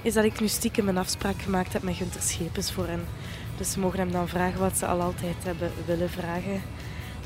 is 0.02 0.14
dat 0.14 0.24
ik 0.24 0.40
nu 0.40 0.48
stiekem 0.48 0.88
een 0.88 0.98
afspraak 0.98 1.42
gemaakt 1.42 1.74
heb 1.74 1.84
met 1.84 1.96
Gunter 1.96 2.22
Schepens 2.22 2.72
voor 2.72 2.88
hen. 2.88 3.06
Dus 3.58 3.72
ze 3.72 3.80
mogen 3.80 4.00
hem 4.00 4.12
dan 4.12 4.28
vragen 4.28 4.60
wat 4.60 4.78
ze 4.78 4.86
al 4.86 5.02
altijd 5.02 5.44
hebben 5.44 5.72
willen 5.86 6.10
vragen. 6.10 6.62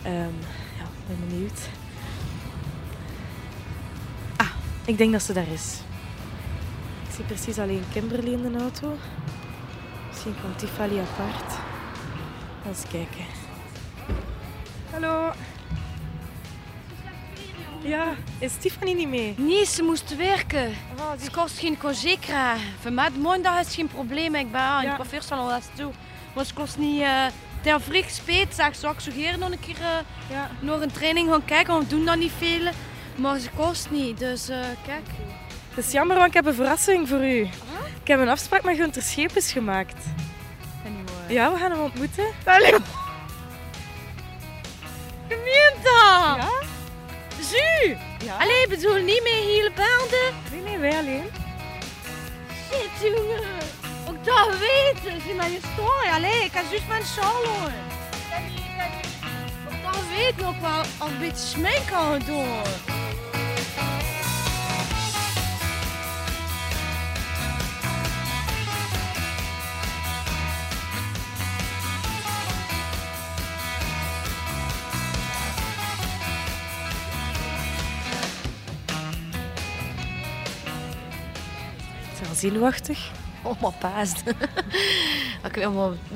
Ehm, 0.04 0.36
ja, 0.78 0.86
ben 1.08 1.18
benieuwd. 1.28 1.60
Ah, 4.36 4.52
ik 4.86 4.98
denk 4.98 5.12
dat 5.12 5.22
ze 5.22 5.34
daar 5.34 5.52
is. 5.54 5.80
Ik 7.08 7.16
zie 7.16 7.26
precies 7.26 7.60
alleen 7.60 7.84
Kimberly 7.92 8.34
in 8.34 8.52
de 8.52 8.60
auto. 8.60 8.98
Misschien 10.10 10.36
komt 10.42 10.60
Tiffany 10.60 11.00
apart. 11.00 11.54
Eens 12.68 12.84
kijken. 12.92 13.26
Hallo. 14.92 15.32
Ja, 17.82 18.14
is 18.40 18.52
Tiffany 18.60 18.94
niet 18.94 19.08
mee? 19.10 19.34
Nee, 19.38 19.66
ze 19.66 19.84
moest 19.84 20.16
werken. 20.16 20.74
Oh, 21.00 21.12
Ze 21.24 21.32
kost 21.32 21.60
geen 21.60 21.78
congé 21.78 22.16
krijgen. 22.20 22.68
Voor 22.80 22.92
mij, 22.94 23.10
maandag 23.10 23.60
is 23.60 23.76
geen 23.76 23.88
probleem. 23.88 24.36
Ik 24.36 24.52
ben 24.52 24.62
aan 24.62 24.84
Ja. 24.84 24.90
de 24.90 24.96
coiffeursalon 24.96 25.50
dat 25.50 25.58
is 25.60 25.66
toe. 25.82 25.92
Maar 26.36 26.46
ze 26.46 26.54
kost 26.54 26.78
niet... 26.78 27.02
eh 27.02 27.26
ter 27.62 27.82
vrig 27.82 28.10
speet, 28.10 28.56
zeg 28.56 28.76
zou 28.76 28.94
ik 28.94 29.00
suggereren 29.00 29.40
nog 29.40 29.52
een 29.52 29.60
keer 29.60 29.76
eh, 29.82 29.98
Ja. 30.30 30.50
nog 30.60 30.82
een 30.82 30.92
training 30.92 31.30
gaan 31.30 31.46
kijken. 31.46 31.74
Want 31.74 31.90
we 31.90 31.96
doen 31.96 32.06
dat 32.06 32.18
niet 32.18 32.32
veel. 32.38 32.72
Maar 33.16 33.40
ze 33.40 33.50
kost 33.56 33.90
niet, 33.92 34.20
dus 34.20 34.50
eh, 34.50 34.58
kijk. 34.86 35.06
Het 35.76 35.86
is 35.86 35.92
jammer, 35.92 36.16
want 36.16 36.28
ik 36.28 36.34
heb 36.34 36.46
een 36.46 36.54
verrassing 36.54 37.08
voor 37.08 37.24
u. 37.26 37.40
Ik 38.02 38.08
heb 38.08 38.20
een 38.20 38.30
afspraak 38.30 38.64
met 38.64 38.76
Gunter 38.76 39.02
Schepens 39.02 39.52
gemaakt. 39.52 40.06
Ja, 41.28 41.52
we 41.52 41.58
gaan 41.60 41.72
hem 41.72 41.80
ontmoeten. 41.80 42.24
Allee, 42.46 42.74
Ja. 48.32 48.38
Allee, 48.38 48.68
bedoel 48.68 48.96
niet 48.96 49.24
meer 49.24 49.44
hele 49.44 49.72
banden. 49.76 50.34
Nee, 50.52 50.62
nee, 50.62 50.78
wij 50.78 50.98
alleen. 50.98 51.30
Shit, 52.70 53.12
jongen. 53.14 53.44
Ook 54.10 54.26
dat 54.26 54.58
weten. 54.60 55.22
Vind 55.22 55.42
dat 55.42 55.52
je 55.52 55.60
story. 55.74 56.10
Allee, 56.14 56.44
ik 56.44 56.52
kan 56.52 56.64
juist 56.70 56.88
mijn 56.88 57.06
salon. 57.06 57.72
Ook 59.68 59.94
dat 59.94 60.02
weet 60.16 60.46
ook 60.48 60.62
wel 60.62 61.08
een 61.08 61.20
beetje 61.20 61.48
smink 61.48 61.82
kan 61.90 62.20
zenuwachtig. 82.42 83.12
Oh, 83.44 83.62
maar 83.62 83.74
paasd. 83.80 84.24
ik 85.54 85.68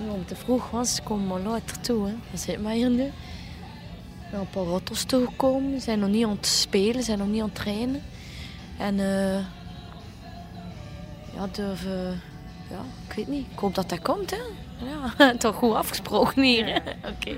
om 0.10 0.25
te 0.25 0.36
vroeg 0.36 0.70
was, 0.70 1.00
kom 1.03 1.27
maar 1.27 1.39
later 1.39 1.79
toe. 1.79 2.08
Hè. 2.08 2.38
Zitten 2.38 2.63
maar 2.63 2.74
hier 2.74 2.89
nu. 2.89 3.12
Zijn 4.29 4.41
een 4.41 4.50
paar 4.50 4.63
rotters 4.63 5.03
toegekomen. 5.03 5.74
Ze 5.74 5.79
zijn 5.79 6.00
nog 6.00 6.10
niet 6.10 6.25
aan 6.25 6.29
het 6.29 6.46
spelen, 6.46 7.03
zijn 7.03 7.17
nog 7.17 7.27
niet 7.27 7.41
aan 7.41 7.48
het 7.48 7.55
trainen. 7.55 8.01
En 8.77 9.00
eh 9.00 9.46
ja, 11.36 11.48
durven... 11.51 12.22
Ja, 12.70 12.82
ik 13.08 13.15
weet 13.15 13.27
niet. 13.27 13.46
Ik 13.51 13.60
hoop 13.60 13.75
dat 13.75 13.89
dat 13.89 14.01
komt, 14.01 14.32
hè. 14.32 14.41
Ja, 14.86 15.34
toch 15.38 15.55
goed 15.55 15.74
afgesproken 15.74 16.44
hier, 16.44 16.65
hè. 16.65 17.10
Oké. 17.10 17.36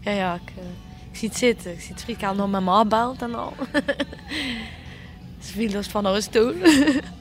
Ja, 0.00 0.10
ja, 0.10 0.34
ik, 0.34 0.52
eh, 0.56 0.64
Ik 1.10 1.16
zie 1.16 1.28
het 1.28 1.38
zitten. 1.38 1.72
Ik 1.72 1.80
zie 1.80 1.92
het 1.92 2.02
frikaal 2.02 2.34
nog 2.34 2.50
mijn 2.50 2.64
ma 2.64 2.84
belt 2.84 3.22
en 3.22 3.34
al. 3.34 3.52
Ze 5.44 5.52
viel 5.52 5.70
dus 5.70 5.86
van 5.86 6.04
haar 6.04 6.22
stoel. 6.22 6.54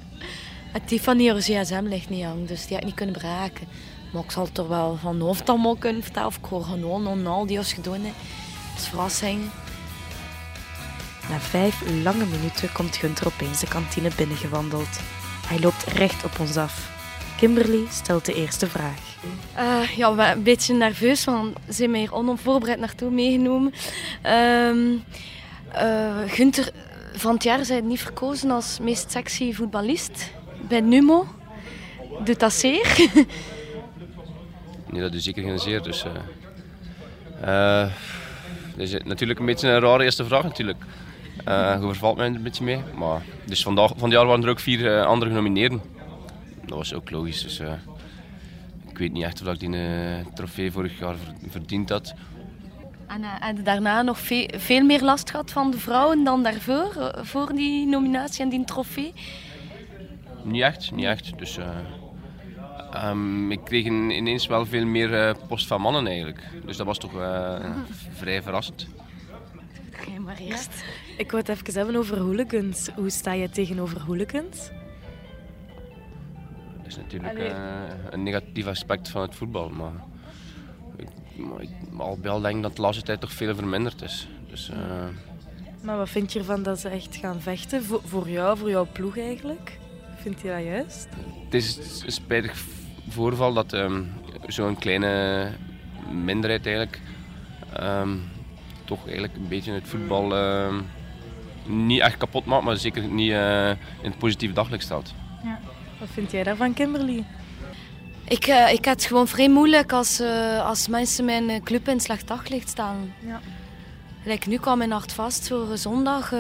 en 0.72 0.86
Tiffany, 0.86 1.28
haar 1.28 1.42
gsm 1.42 1.84
ligt 1.84 2.10
niet 2.10 2.24
aan, 2.24 2.46
dus 2.46 2.66
die 2.66 2.74
had 2.74 2.80
ik 2.80 2.86
niet 2.86 2.96
kunnen 2.96 3.14
bereiken. 3.14 3.68
Maar 4.14 4.24
ik 4.24 4.32
zal 4.32 4.46
het 4.46 4.58
er 4.58 4.70
wel 4.70 4.98
van 5.02 5.20
hoofd 5.20 5.50
allemaal 5.50 5.76
kunnen 5.76 6.04
vertellen. 6.04 6.28
Of 6.28 6.38
ik 6.38 6.46
hoor 6.46 6.64
gewoon 6.64 7.08
on 7.08 7.28
al 7.28 7.46
die 7.46 7.58
ons 7.58 7.74
gedaan 7.74 8.02
heeft. 8.02 8.16
Het 8.72 8.82
is 8.82 8.88
verrassing. 8.88 9.42
Na 11.30 11.40
vijf 11.40 11.82
lange 12.04 12.26
minuten 12.26 12.72
komt 12.72 12.96
Gunther 12.96 13.28
opeens 13.28 13.60
de 13.60 13.68
kantine 13.68 14.10
binnengewandeld. 14.16 15.00
Hij 15.48 15.60
loopt 15.60 15.84
recht 15.84 16.24
op 16.24 16.40
ons 16.40 16.58
af. 16.58 16.98
Kimberly 17.38 17.86
stelt 17.92 18.26
de 18.26 18.34
eerste 18.34 18.68
vraag. 18.68 19.18
Eh, 19.54 19.98
ja, 19.98 20.32
een 20.34 20.44
beetje 20.44 20.74
nerveus, 20.74 21.24
want 21.24 21.58
ze 21.68 21.74
zijn 21.74 21.92
mij 21.92 22.00
hier 22.00 22.14
onvoorbereid 22.14 22.80
naartoe 22.80 23.10
meegenomen. 23.10 23.74
Ehm 24.22 24.98
eh, 25.72 26.18
Gunther, 26.28 26.72
van 27.14 27.34
het 27.34 27.44
jaar 27.44 27.66
zijn 27.66 27.88
niet 27.88 28.02
verkozen 28.02 28.52
als 28.52 28.80
meest 28.82 29.12
sexy 29.12 29.54
voetballist 29.54 30.32
bij 30.68 30.82
Numo. 30.82 31.28
Doet 32.24 32.40
dat 32.40 32.54
zeer? 32.54 33.10
Nee, 34.92 35.02
dat 35.02 35.14
is 35.14 35.24
zeker 35.24 35.44
geen 35.44 35.60
zeer. 35.60 35.82
Dus, 35.82 36.04
dat 38.76 38.88
is 38.88 38.96
natuurlijk 39.04 39.40
een 39.40 39.46
beetje 39.46 39.70
een 39.70 39.80
rare 39.80 40.04
eerste 40.04 40.26
vraag 40.26 40.44
natuurlijk. 40.44 40.84
Je 41.46 41.78
vervalt 41.80 42.18
mij 42.18 42.28
een 42.28 42.44
beetje 42.44 42.64
mee. 42.64 42.82
Maar, 42.96 43.22
dus 43.46 43.64
vandaag, 43.64 43.92
van 43.96 44.04
het 44.04 44.12
jaar 44.12 44.26
waren 44.26 44.44
er 44.44 44.50
ook 44.50 44.60
vier 44.60 45.06
andere 45.06 45.32
genomineerden. 45.32 45.82
Dat 46.66 46.78
was 46.78 46.94
ook 46.94 47.10
logisch. 47.10 47.42
Dus, 47.42 47.60
ik 48.90 48.98
weet 48.98 49.14
niet 49.14 49.24
echt 49.24 49.42
of 49.42 49.54
ik 49.54 49.60
die 49.60 49.76
trofee 50.34 50.72
vorig 50.72 51.00
jaar 51.00 51.16
ver- 51.16 51.50
verdiend 51.50 51.90
had. 51.90 52.14
En 53.08 53.22
uh, 53.22 53.28
heb 53.40 53.58
je 53.58 53.64
daarna 53.64 54.02
nog 54.02 54.20
veel, 54.20 54.50
veel 54.58 54.84
meer 54.84 55.02
last 55.02 55.30
gehad 55.30 55.52
van 55.52 55.72
de 55.72 55.78
vrouwen 55.78 56.24
dan 56.24 56.44
daarvoor? 56.44 57.14
Voor 57.22 57.54
die 57.56 57.86
nominatie 57.86 58.44
en 58.44 58.50
die 58.50 58.66
trofee? 58.66 59.14
Niet 60.44 60.62
echt, 60.62 60.92
niet 60.92 61.06
echt. 61.06 61.38
Dus, 61.38 61.58
eh, 61.58 61.70
ehm, 62.92 63.52
ik 63.52 63.60
kreeg 63.64 63.86
in- 63.86 64.10
ineens 64.12 64.48
wel 64.48 64.66
veel 64.66 64.86
meer 64.86 65.14
eh, 65.28 65.36
post 65.48 65.68
van 65.68 65.82
mannen 65.82 66.08
eigenlijk. 66.08 66.42
Dus 66.66 66.78
dat 66.78 66.86
was 66.86 66.98
toch 66.98 67.14
eh, 67.20 67.66
vrij 68.20 68.42
verrassend. 68.42 68.88
Ga 69.92 70.20
maar 70.20 70.38
eerst. 70.38 70.84
Ik 71.18 71.32
wil 71.32 71.40
het 71.40 71.50
even 71.50 71.74
hebben 71.74 71.96
over 71.96 72.18
hooligans. 72.20 72.90
Hoe 72.96 73.10
sta 73.10 73.34
je 73.34 73.50
tegenover 73.50 74.02
hooligans? 74.02 74.70
Dat 76.78 76.88
is 76.88 76.96
natuurlijk 76.98 77.40
eh, 77.40 77.56
een 78.10 78.24
negatief 78.24 78.68
aspect 78.68 79.10
van 79.10 79.22
het 79.22 79.36
voetbal. 79.36 79.70
Maar 79.70 79.92
ik, 80.98 81.08
maar 81.38 81.62
ik 81.62 81.70
al 81.98 82.18
bij 82.22 82.32
al 82.32 82.40
denk 82.42 82.56
ik 82.56 82.62
dat 82.64 82.76
de 82.76 82.82
laatste 82.82 83.04
tijd 83.04 83.20
toch 83.20 83.32
veel 83.34 83.56
verminderd 83.56 84.02
is. 84.02 84.28
Dus, 84.50 84.70
eh, 84.70 84.78
Maar 85.82 85.98
wat 85.98 86.10
vind 86.10 86.34
je 86.34 86.40
ervan 86.40 86.64
dat 86.64 86.80
ze 86.80 86.90
echt 86.90 87.16
gaan 87.16 87.42
vechten? 87.42 87.84
Voor, 87.84 88.02
voor 88.06 88.30
jou, 88.30 88.58
voor 88.58 88.70
jouw 88.70 88.88
ploeg 88.92 89.18
eigenlijk? 89.18 89.78
Vind 90.22 90.42
je 90.42 90.48
dat 90.48 90.64
juist? 90.64 91.08
het 91.44 91.54
is 91.54 91.78
een 92.06 92.12
spijtig 92.12 92.54
voorval 93.10 93.54
dat 93.54 93.74
ehm, 93.74 94.04
zo'n 94.48 94.78
kleine 94.78 95.52
minderheid 96.12 96.66
eigenlijk 96.66 97.00
ehm, 97.74 98.18
toch 98.86 99.04
eigenlijk 99.04 99.36
een 99.36 99.48
beetje 99.48 99.72
het 99.72 99.88
voetbal 99.88 100.36
ehm, 100.36 100.76
niet 101.66 102.02
echt 102.02 102.18
kapot 102.18 102.46
maakt, 102.46 102.64
maar 102.64 102.78
zeker 102.78 103.04
niet 103.04 103.32
eh, 103.32 103.70
in 103.70 104.10
het 104.10 104.18
positieve 104.18 104.54
daglicht 104.54 104.84
stelt. 104.84 105.14
Wat 106.00 106.10
vind 106.14 106.32
jij 106.32 106.44
daarvan, 106.44 106.74
Kimberly? 106.74 107.26
Ik, 108.28 108.46
eh, 108.46 108.74
ik 108.74 108.86
had 108.86 108.96
het 108.96 109.06
gewoon 109.06 109.28
vrij 109.28 109.50
moeilijk 109.50 109.92
als, 109.92 110.20
eh, 110.20 110.66
als 110.66 110.88
mensen 110.88 111.26
mijn 111.26 111.64
club 111.64 111.88
in 111.88 112.00
slecht 112.00 112.28
daglicht 112.28 112.70
staan. 112.70 113.14
Ja. 113.26 113.40
Like, 114.24 114.50
nu 114.50 114.58
kwam 114.58 114.78
mijn 114.78 114.92
hart 114.92 115.14
vast 115.14 115.48
voor 115.48 115.78
zondag. 115.78 116.34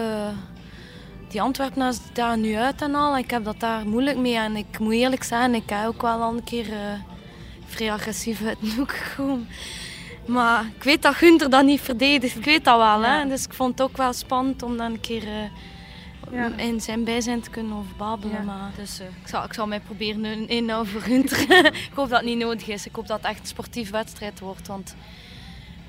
Die 1.29 1.41
Antwerpen 1.41 1.93
daar 2.13 2.37
nu 2.37 2.55
uit 2.55 2.81
en 2.81 2.95
al. 2.95 3.17
Ik 3.17 3.29
heb 3.31 3.43
dat 3.43 3.59
daar 3.59 3.87
moeilijk 3.87 4.17
mee. 4.17 4.35
En 4.35 4.55
ik 4.55 4.79
moet 4.79 4.93
eerlijk 4.93 5.23
zijn, 5.23 5.53
ik 5.55 5.69
heb 5.69 5.87
ook 5.87 6.01
wel 6.01 6.21
al 6.21 6.33
een 6.33 6.43
keer 6.43 6.71
eh, 6.73 6.79
vrij 7.65 7.91
agressief 7.91 8.43
uit 8.45 8.57
de 8.61 8.73
hoek 8.77 8.91
gekomen. 8.91 9.47
Maar 10.25 10.65
ik 10.75 10.83
weet 10.83 11.01
dat 11.01 11.15
Gunther 11.15 11.49
dat 11.49 11.65
niet 11.65 11.81
verdedigt. 11.81 12.35
Ik 12.35 12.45
weet 12.45 12.63
dat 12.63 12.77
wel. 12.77 13.03
Hè? 13.03 13.27
Dus 13.27 13.45
ik 13.45 13.53
vond 13.53 13.71
het 13.71 13.81
ook 13.89 13.97
wel 13.97 14.13
spannend 14.13 14.63
om 14.63 14.77
dan 14.77 14.91
een 14.91 14.99
keer 14.99 15.23
eh, 16.31 16.45
in 16.67 16.81
zijn 16.81 17.03
bijzijn 17.03 17.41
te 17.41 17.49
kunnen 17.49 17.77
over 17.77 17.95
babbelen. 17.97 18.35
Ja. 18.35 18.41
Maar, 18.43 18.71
dus 18.75 18.99
eh, 18.99 19.05
ik, 19.21 19.27
zal, 19.27 19.43
ik 19.43 19.53
zal 19.53 19.67
mij 19.67 19.79
proberen 19.79 20.25
in- 20.25 20.47
inhouden 20.47 20.91
voor 20.91 21.01
Gunther. 21.01 21.65
ik 21.65 21.91
hoop 21.93 22.09
dat 22.09 22.19
het 22.19 22.27
niet 22.29 22.37
nodig 22.37 22.67
is. 22.67 22.85
Ik 22.85 22.95
hoop 22.95 23.07
dat 23.07 23.17
het 23.17 23.25
echt 23.31 23.39
een 23.39 23.45
sportieve 23.47 23.91
wedstrijd 23.91 24.39
wordt. 24.39 24.67
Want 24.67 24.95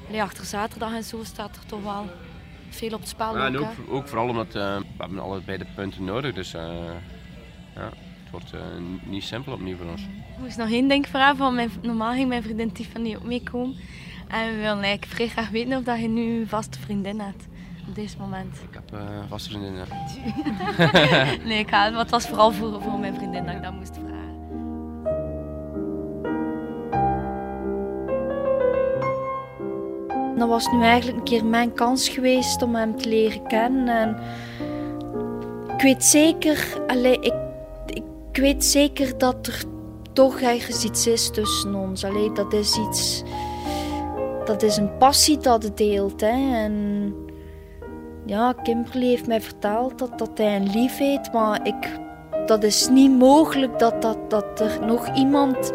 allee, 0.09 0.23
achter 0.23 0.45
zaterdag 0.45 0.93
en 0.95 1.05
zo 1.05 1.21
staat 1.25 1.57
er 1.57 1.67
toch 1.67 1.83
wel 1.83 2.11
veel 2.75 2.93
op 2.93 3.01
het 3.01 3.09
spel. 3.09 3.37
Ja, 3.37 3.47
en 3.47 3.59
ook, 3.89 4.09
vooral 4.09 4.29
omdat 4.29 4.47
eh, 4.47 4.77
we 4.77 4.85
hebben 4.99 5.19
allebei 5.19 5.59
de 5.59 5.67
punten 5.75 6.05
nodig. 6.05 6.35
Dus 6.35 6.55
eh, 6.55 6.63
ja, 7.75 7.85
het 7.85 8.31
wordt 8.31 8.53
eh, 8.53 8.61
niet 9.05 9.25
simpel 9.25 9.53
opnieuw 9.53 9.77
voor 9.77 9.87
ons. 9.87 10.03
Ik 10.03 10.39
moest 10.39 10.57
nog 10.57 10.71
één 10.71 10.89
ding 10.89 11.07
vragen, 11.07 11.39
want 11.39 11.55
mijn, 11.55 11.71
normaal 11.83 12.13
ging 12.13 12.29
mijn 12.29 12.43
vriendin 12.43 12.73
Tiffany 12.73 13.17
ook 13.17 13.25
meekomen. 13.25 13.77
En 14.29 14.47
we 14.47 14.57
willen 14.57 14.83
eigenlijk 14.83 15.05
vrij 15.05 15.29
graag 15.29 15.49
weten 15.49 15.79
of 15.79 15.85
dat 15.85 16.01
je 16.01 16.09
nu 16.09 16.41
een 16.41 16.49
vaste 16.49 16.79
vriendin 16.79 17.21
hebt 17.21 17.49
op 17.89 17.95
deze 17.95 18.19
moment. 18.19 18.57
Ik 18.69 18.75
heb 18.75 18.93
eh 18.93 19.19
vaste 19.29 19.49
vriendinnen. 19.49 19.87
nee, 21.49 21.59
ik 21.59 21.69
ga, 21.69 21.91
maar 21.91 21.99
het 21.99 22.11
was 22.11 22.27
vooral 22.27 22.53
voor, 22.53 22.83
voor 22.83 22.99
mijn 22.99 23.15
vriendin 23.15 23.45
dat 23.45 23.55
ik 23.55 23.63
dat 23.63 23.73
moest 23.73 23.95
vragen. 23.95 24.20
Dat 30.41 30.49
was 30.49 30.73
nu 30.73 30.83
eigenlijk 30.83 31.19
een 31.19 31.25
keer 31.25 31.45
mijn 31.45 31.73
kans 31.73 32.09
geweest 32.09 32.63
om 32.63 32.75
hem 32.75 32.97
te 32.97 33.09
leren 33.09 33.47
kennen. 33.47 33.89
En 33.89 34.17
ik 35.75 35.83
weet 35.83 36.05
zeker, 36.05 36.83
allee, 36.87 37.21
ik, 37.21 37.35
ik 37.87 38.37
weet 38.43 38.65
zeker 38.65 39.19
dat 39.19 39.47
er 39.47 39.65
toch 40.13 40.41
ergens 40.41 40.85
iets 40.85 41.07
is 41.07 41.31
tussen 41.31 41.75
ons. 41.75 42.05
Allee, 42.05 42.33
dat 42.33 42.53
is 42.53 42.79
iets, 42.79 43.23
dat 44.45 44.63
is 44.63 44.77
een 44.77 44.97
passie 44.97 45.39
dat 45.39 45.63
het 45.63 45.77
deelt. 45.77 46.21
Hè. 46.21 46.55
En 46.55 47.15
ja, 48.27 48.53
Kimberly 48.53 49.07
heeft 49.07 49.27
mij 49.27 49.41
verteld 49.41 49.99
dat, 49.99 50.19
dat 50.19 50.39
hij 50.39 50.57
een 50.57 50.71
lief 50.71 50.99
heeft, 50.99 51.33
maar 51.33 51.67
ik, 51.67 52.01
dat 52.47 52.63
is 52.63 52.89
niet 52.89 53.19
mogelijk 53.19 53.79
dat, 53.79 54.03
dat, 54.03 54.31
dat 54.31 54.61
er 54.61 54.87
nog 54.87 55.17
iemand 55.17 55.71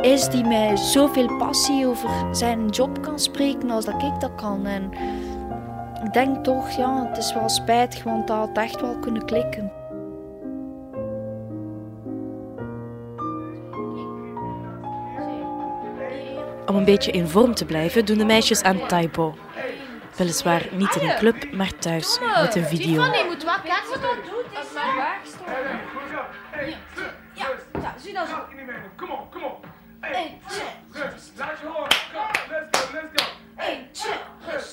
is 0.00 0.28
die 0.28 0.44
mij 0.44 0.76
zoveel 0.76 1.36
passie 1.36 1.86
over 1.86 2.36
zijn 2.36 2.68
job 2.68 3.02
kan 3.02 3.18
spreken 3.18 3.70
als 3.70 3.84
dat 3.84 4.02
ik 4.02 4.20
dat 4.20 4.34
kan. 4.34 4.66
En 4.66 4.92
ik 6.04 6.12
denk 6.12 6.44
toch, 6.44 6.70
ja, 6.70 7.06
het 7.08 7.16
is 7.16 7.34
wel 7.34 7.48
spijtig, 7.48 8.02
want 8.02 8.26
dat 8.26 8.36
had 8.36 8.56
echt 8.56 8.80
wel 8.80 8.98
kunnen 8.98 9.24
klikken. 9.24 9.72
Om 16.66 16.76
een 16.76 16.84
beetje 16.84 17.10
in 17.10 17.28
vorm 17.28 17.54
te 17.54 17.64
blijven 17.64 18.04
doen 18.04 18.18
de 18.18 18.24
meisjes 18.24 18.62
aan 18.62 18.86
Taibo. 18.86 19.34
Weliswaar 20.16 20.68
niet 20.72 20.94
in 20.94 21.08
een 21.08 21.16
club, 21.16 21.52
maar 21.52 21.72
thuis 21.78 22.20
met 22.42 22.54
een 22.54 22.64
video. 22.64 23.02
moet 23.26 23.44
kijken 23.44 23.90
wat 23.90 24.02
dat 24.02 24.16
doet. 24.24 24.46
Ja, 27.34 27.94
zie 27.96 28.14
dat 28.14 28.28
zo. 28.28 28.47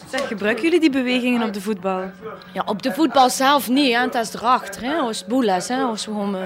Zeg, 0.09 0.27
gebruiken 0.27 0.63
jullie 0.63 0.79
die 0.79 0.89
bewegingen 0.89 1.43
op 1.43 1.53
de 1.53 1.61
voetbal? 1.61 2.11
Ja, 2.53 2.63
op 2.65 2.81
de 2.81 2.93
voetbal 2.93 3.29
zelf 3.29 3.69
niet, 3.69 3.95
hè. 3.95 4.07
dat 4.07 4.25
is 4.25 4.33
erachter. 4.33 4.81
Hè. 4.81 4.95
Als 4.95 5.19
het 5.19 5.27
boel 5.27 5.43
is, 5.43 5.67
hè. 5.67 5.81
als, 5.81 6.05
we 6.05 6.11
gewoon, 6.11 6.35
eh, 6.35 6.41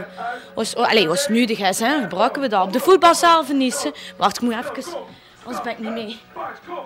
als, 0.56 0.76
oh, 0.76 0.90
allee, 0.90 1.10
als 1.10 1.28
nodig 1.28 1.60
is, 1.60 1.80
hè, 1.80 2.02
gebruiken 2.02 2.42
we 2.42 2.48
dat. 2.48 2.66
Op 2.66 2.74
de 2.74 2.80
voetbal 2.80 3.16
zelf 3.16 3.54
niet. 3.54 3.84
Hè. 3.84 3.92
Wacht, 4.18 4.36
ik 4.36 4.42
moet 4.42 4.54
even... 4.54 4.94
Anders 5.44 5.64
ben 5.64 5.72
ik 5.72 5.80
niet 5.80 5.92
mee. 5.92 6.20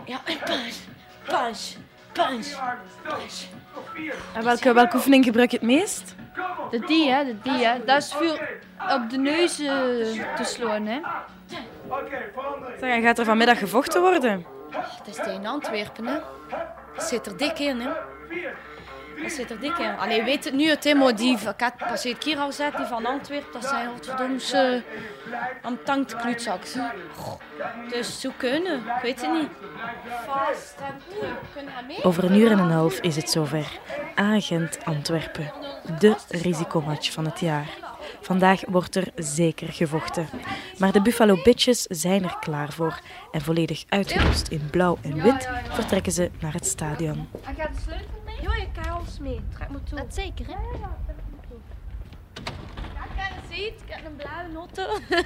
Ja, 0.05 0.21
en 0.23 0.37
punch, 0.45 0.75
punch, 1.23 1.67
punch. 2.13 2.47
En 4.33 4.43
welke, 4.43 4.73
welke 4.73 4.95
oefening 4.95 5.25
gebruik 5.25 5.51
je 5.51 5.57
het 5.57 5.65
meest? 5.65 6.15
De 6.71 6.79
die, 6.79 7.11
hè, 7.11 7.25
de 7.25 7.35
die, 7.43 7.65
hè. 7.65 7.83
Dat 7.85 7.97
is 7.97 8.13
voor 8.13 8.39
op 8.89 9.09
de 9.09 9.17
neus 9.17 9.59
eh, 9.59 10.35
te 10.35 10.43
slaan, 10.43 10.85
hè. 10.85 10.99
Zeg, 12.79 12.89
en 12.89 13.01
gaat 13.01 13.19
er 13.19 13.25
vanmiddag 13.25 13.59
gevochten 13.59 14.01
worden? 14.01 14.45
Het 14.71 15.07
is 15.07 15.15
tegen 15.15 15.45
Antwerpen, 15.45 16.05
hè. 16.07 16.19
Het 16.93 17.03
zit 17.03 17.25
er 17.25 17.37
dik 17.37 17.59
in, 17.59 17.79
hè. 17.79 17.89
Het 19.15 19.31
zit 19.31 19.51
er 19.51 19.59
dik 19.59 19.77
in. 19.77 19.97
Allee, 19.97 20.23
weet 20.23 20.43
het 20.43 20.53
nu, 20.53 20.69
het 20.69 20.93
maar 20.93 21.15
die 21.15 21.37
ik 21.37 21.61
had 21.61 21.77
pas 21.77 22.03
een 22.03 22.17
keer 22.17 22.37
al 22.37 22.45
gezegd, 22.45 22.77
die 22.77 22.85
van 22.85 23.05
Antwerpen, 23.05 23.51
dat 23.51 23.65
zijn 23.65 23.89
godverdomse 23.89 24.83
aan 25.61 25.77
tankt 25.83 26.15
klutzaks. 26.15 26.73
hè. 26.73 26.81
Goh, 27.15 27.39
Dus 27.89 28.19
zo 28.21 28.29
kunnen, 28.37 28.75
ik 28.77 29.01
weet 29.01 29.21
het 29.21 29.31
niet. 29.31 29.49
Vast 30.25 30.75
en 30.87 31.01
terug, 31.07 31.35
kunnen 31.53 31.73
we 31.79 31.85
mee? 31.87 32.03
Over 32.03 32.23
een 32.23 32.35
uur 32.35 32.51
en 32.51 32.59
een 32.59 32.71
half 32.71 32.99
is 32.99 33.15
het 33.15 33.29
zover. 33.29 33.79
Agent 34.15 34.85
Antwerpen. 34.85 35.51
De 35.99 36.15
risicomatch 36.29 37.11
van 37.11 37.25
het 37.25 37.39
jaar. 37.39 37.67
Vandaag 38.23 38.61
wordt 38.67 38.95
er 38.95 39.11
zeker 39.15 39.73
gevochten. 39.73 40.27
Maar 40.77 40.91
de 40.91 41.01
Buffalo 41.01 41.41
Bitches 41.43 41.81
zijn 41.81 42.23
er 42.23 42.37
klaar 42.39 42.73
voor. 42.73 43.01
En 43.31 43.41
volledig 43.41 43.83
uitgerust 43.89 44.47
in 44.47 44.69
blauw 44.71 44.97
en 45.01 45.21
wit 45.21 45.49
vertrekken 45.69 46.11
ze 46.11 46.31
naar 46.39 46.53
het 46.53 46.65
stadion. 46.65 47.27
Hij 47.41 47.53
gaat 47.53 47.75
de 47.75 47.81
sleutel 47.81 48.21
mee? 48.25 48.41
Ja, 48.41 48.55
je 48.55 48.67
kan 48.81 48.91
alles 48.91 49.19
mee. 49.19 49.41
Trek 49.53 49.69
me 49.69 49.83
toe. 49.83 49.97
Dat 49.97 50.13
zeker, 50.13 50.45
hè? 50.45 50.51
Ja, 52.93 53.05
kijk, 53.15 53.33
ziet, 53.49 53.81
ik 53.85 53.87
heb 53.87 54.05
een 54.05 54.15
blauwe 54.15 54.55
auto. 54.55 54.87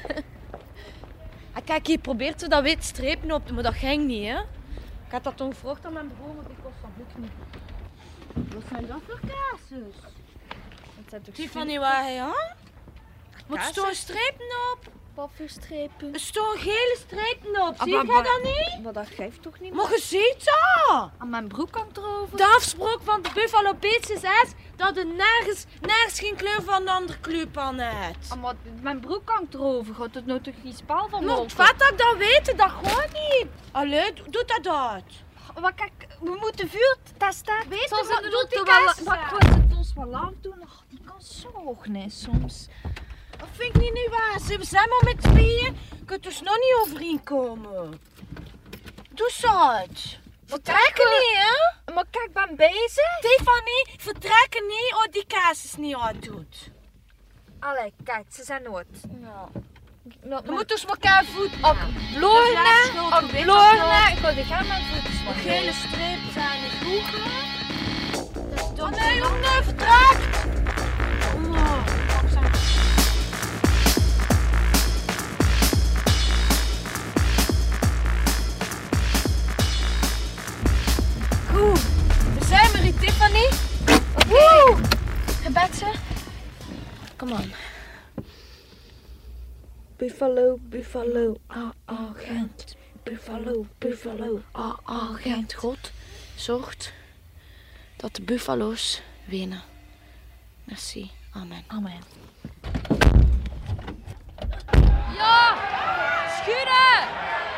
Ah, 1.54 1.66
kijk, 1.66 1.88
je 1.88 1.98
probeert 1.98 2.40
zo 2.40 2.48
dat 2.48 2.64
wit 2.64 2.84
strepen 2.84 3.32
op 3.32 3.46
te 3.46 3.54
maar 3.54 3.64
dat 3.64 3.74
ging 3.74 4.06
niet, 4.06 4.28
hè? 4.28 4.40
Ik 5.06 5.12
had 5.12 5.24
dat 5.24 5.38
toen 5.38 5.54
gevraagd 5.54 5.86
aan 5.86 5.94
mijn 5.94 6.12
broer, 6.18 6.36
maar 6.36 6.46
die 6.48 6.56
kost 6.64 6.76
dat 6.82 6.90
lukt 6.98 7.18
niet. 7.18 8.54
Wat 8.54 8.64
zijn 8.70 8.88
dat 8.88 9.00
voor 9.08 9.20
kaasjes? 9.20 9.96
Tiffany, 11.34 11.80
waar 11.80 12.04
hij 12.04 12.18
hangt? 12.18 12.66
Wat 13.48 13.62
staan 13.62 13.94
strepen 13.96 14.46
op? 14.74 14.80
Wat 15.14 15.30
voor 15.36 15.50
strepen? 15.50 16.14
Er 16.14 16.20
staan 16.20 16.58
gele 16.58 16.98
strepen 17.08 17.62
op, 17.68 17.76
Ah, 17.78 17.84
zie 17.84 17.98
je 17.98 18.06
dat 18.06 18.44
niet? 18.44 18.84
Maar 18.84 18.94
dat 18.94 19.08
geeft 19.08 19.42
toch 19.42 19.60
niet? 19.60 19.74
Maar 19.74 19.90
je 19.90 20.00
ziet 20.02 20.44
dat! 20.46 21.10
Aan 21.18 21.30
mijn 21.30 21.48
broek 21.48 21.76
hangt 21.76 21.98
erover. 21.98 22.38
De 22.38 22.54
afspraak 22.56 22.98
van 23.04 23.22
de 23.22 23.30
Buffalo 23.34 23.74
Bitches 23.74 24.22
is 24.24 24.52
dat 24.76 24.98
er 24.98 25.06
nergens, 25.06 25.66
nergens 25.82 26.20
geen 26.20 26.36
kleur 26.36 26.62
van 26.62 26.82
een 26.82 26.90
andere 26.90 27.20
kleur 27.20 27.48
aan 27.54 27.80
heeft. 27.80 28.32
Ah, 28.32 28.42
maar 28.42 28.56
mijn 28.82 29.00
broek 29.00 29.30
hangt 29.30 29.54
erover. 29.54 29.96
Gaat 29.96 30.14
het 30.14 30.26
nou 30.26 30.42
toch 30.42 30.54
geen 30.64 30.74
spel 30.74 31.08
van 31.10 31.26
Maar 31.26 31.38
het 31.38 31.54
vet 31.54 31.80
dat 31.80 31.92
ik 31.92 31.98
dat 31.98 32.18
weet, 32.18 32.58
dat 32.58 32.70
gewoon 32.70 33.10
niet. 33.14 33.48
Allee, 33.72 34.14
doe 34.14 34.30
doe 34.30 34.44
dat 34.46 34.68
uit. 34.68 35.26
Maar 35.62 35.74
kijk, 35.74 36.08
we 36.20 36.38
moeten 36.40 36.70
vuur 36.70 36.98
testen. 37.18 37.70
Weet 37.70 37.80
je, 37.80 38.06
dat 38.10 38.22
doe 38.22 38.30
doet 38.32 38.50
die 38.50 39.06
Maar 39.06 39.18
ja. 39.18 39.48
ik 39.48 39.62
het 39.62 39.78
ons 39.78 39.94
wel 39.94 40.16
afdoen. 40.16 40.64
Ach, 40.64 40.84
die 40.90 41.00
kan 41.06 41.22
zo 41.22 41.52
hoog 41.54 41.88
nee, 41.88 42.10
soms. 42.10 42.68
Dat 43.38 43.47
vind 43.52 43.76
ik 43.76 43.82
niet 43.82 43.93
nu 43.93 44.08
waar. 44.10 44.39
Ze 44.39 44.58
zijn 44.62 44.89
maar 44.89 45.13
met 45.13 45.21
tweeën. 45.21 45.78
Je 45.97 46.06
kunt 46.06 46.23
dus 46.23 46.41
nog 46.41 46.56
niet 46.56 46.76
overeenkomen. 46.86 48.02
Doe 49.10 49.32
zo 49.32 49.69
uit. 49.69 50.19
Vertrekken 50.45 51.10
niet, 51.10 51.38
hè? 51.38 51.93
Maar 51.93 52.06
kijk, 52.12 52.26
ik 52.26 52.34
ben 52.34 52.56
bezig. 52.56 53.19
Tiffany, 53.19 53.86
vertrekken 53.97 54.67
niet 54.67 54.93
als 54.93 55.08
die 55.12 55.26
kaasjes 55.28 55.76
niet 55.76 55.95
uitdoet. 55.95 56.69
Allee, 57.60 57.93
kijk, 58.04 58.26
ze 58.32 58.43
zijn 58.43 58.63
nooit. 58.63 58.88
Ja. 59.21 59.50
Nou, 60.21 60.45
Je 60.45 60.52
moet 60.52 60.69
dus 60.69 60.86
elkaar 60.86 61.26
voet 61.26 61.52
Op 61.62 61.76
is 61.76 62.13
schuld, 62.88 63.13
op 63.23 63.32
wel. 63.32 64.08
Ik 64.12 64.17
wil 64.21 64.36
de 64.36 64.43
gaan 64.43 64.67
mijn 64.67 64.84
voeten 64.86 65.12
De 65.12 65.50
gele 65.50 65.73
strepen 65.73 66.34
zijn 66.34 66.62
niet 66.62 66.71
goed. 66.84 67.19
Oh 68.82 68.89
nee, 68.89 69.15
jongen, 69.15 69.63
vertrekt! 69.63 70.45
Oh, 71.36 72.07
Kom 87.17 87.32
on. 87.32 87.51
Buffalo, 89.97 90.58
Buffalo, 90.69 91.38
ah, 91.47 91.71
agent. 91.86 92.75
Buffalo, 93.03 93.65
Buffalo, 93.80 94.41
ah, 94.51 94.77
agent. 94.86 95.53
God 95.53 95.91
zorgt 96.36 96.93
dat 97.95 98.15
de 98.15 98.21
Buffalo's 98.21 99.01
winnen. 99.25 99.62
Merci. 100.63 101.12
Amen. 101.32 101.63
Amen. 101.67 102.01
Ja! 105.17 105.56
Schudden! 106.30 107.57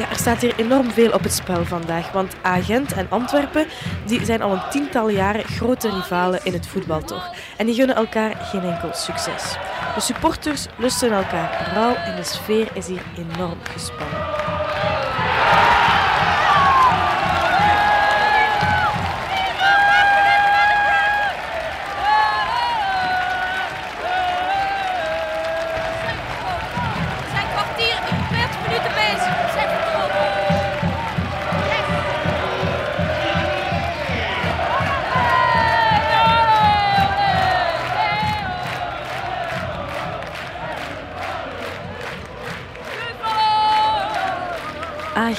Ja, 0.00 0.08
er 0.08 0.16
staat 0.16 0.40
hier 0.40 0.54
enorm 0.56 0.90
veel 0.90 1.10
op 1.10 1.22
het 1.22 1.32
spel 1.32 1.64
vandaag, 1.64 2.12
want 2.12 2.34
Agent 2.42 2.92
en 2.92 3.06
Antwerpen 3.10 3.66
die 4.06 4.24
zijn 4.24 4.42
al 4.42 4.52
een 4.52 4.68
tiental 4.70 5.08
jaren 5.08 5.44
grote 5.44 5.90
rivalen 5.90 6.40
in 6.42 6.52
het 6.52 6.66
voetbal 6.66 7.00
toch. 7.00 7.34
En 7.56 7.66
die 7.66 7.74
gunnen 7.74 7.96
elkaar 7.96 8.36
geen 8.36 8.62
enkel 8.62 8.90
succes. 8.92 9.56
De 9.94 10.00
supporters 10.00 10.66
lusten 10.76 11.12
elkaar 11.12 11.72
rauw 11.74 11.94
en 11.94 12.16
de 12.16 12.24
sfeer 12.24 12.68
is 12.74 12.86
hier 12.86 13.02
enorm 13.16 13.58
gespannen. 13.62 14.49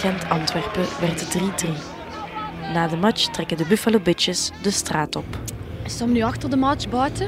Agent 0.04 0.30
Antwerpen 0.30 0.86
werd 1.00 1.38
3-3. 1.38 1.68
Na 2.74 2.88
de 2.88 2.96
match 2.96 3.26
trekken 3.26 3.58
de 3.58 3.66
Buffalo 3.66 4.00
Bitches 4.00 4.52
de 4.62 4.72
straat 4.72 5.16
op. 5.16 5.26
We 5.84 5.90
stonden 5.90 6.16
nu 6.16 6.22
achter 6.22 6.50
de 6.50 6.56
match 6.56 6.90
buiten. 6.90 7.28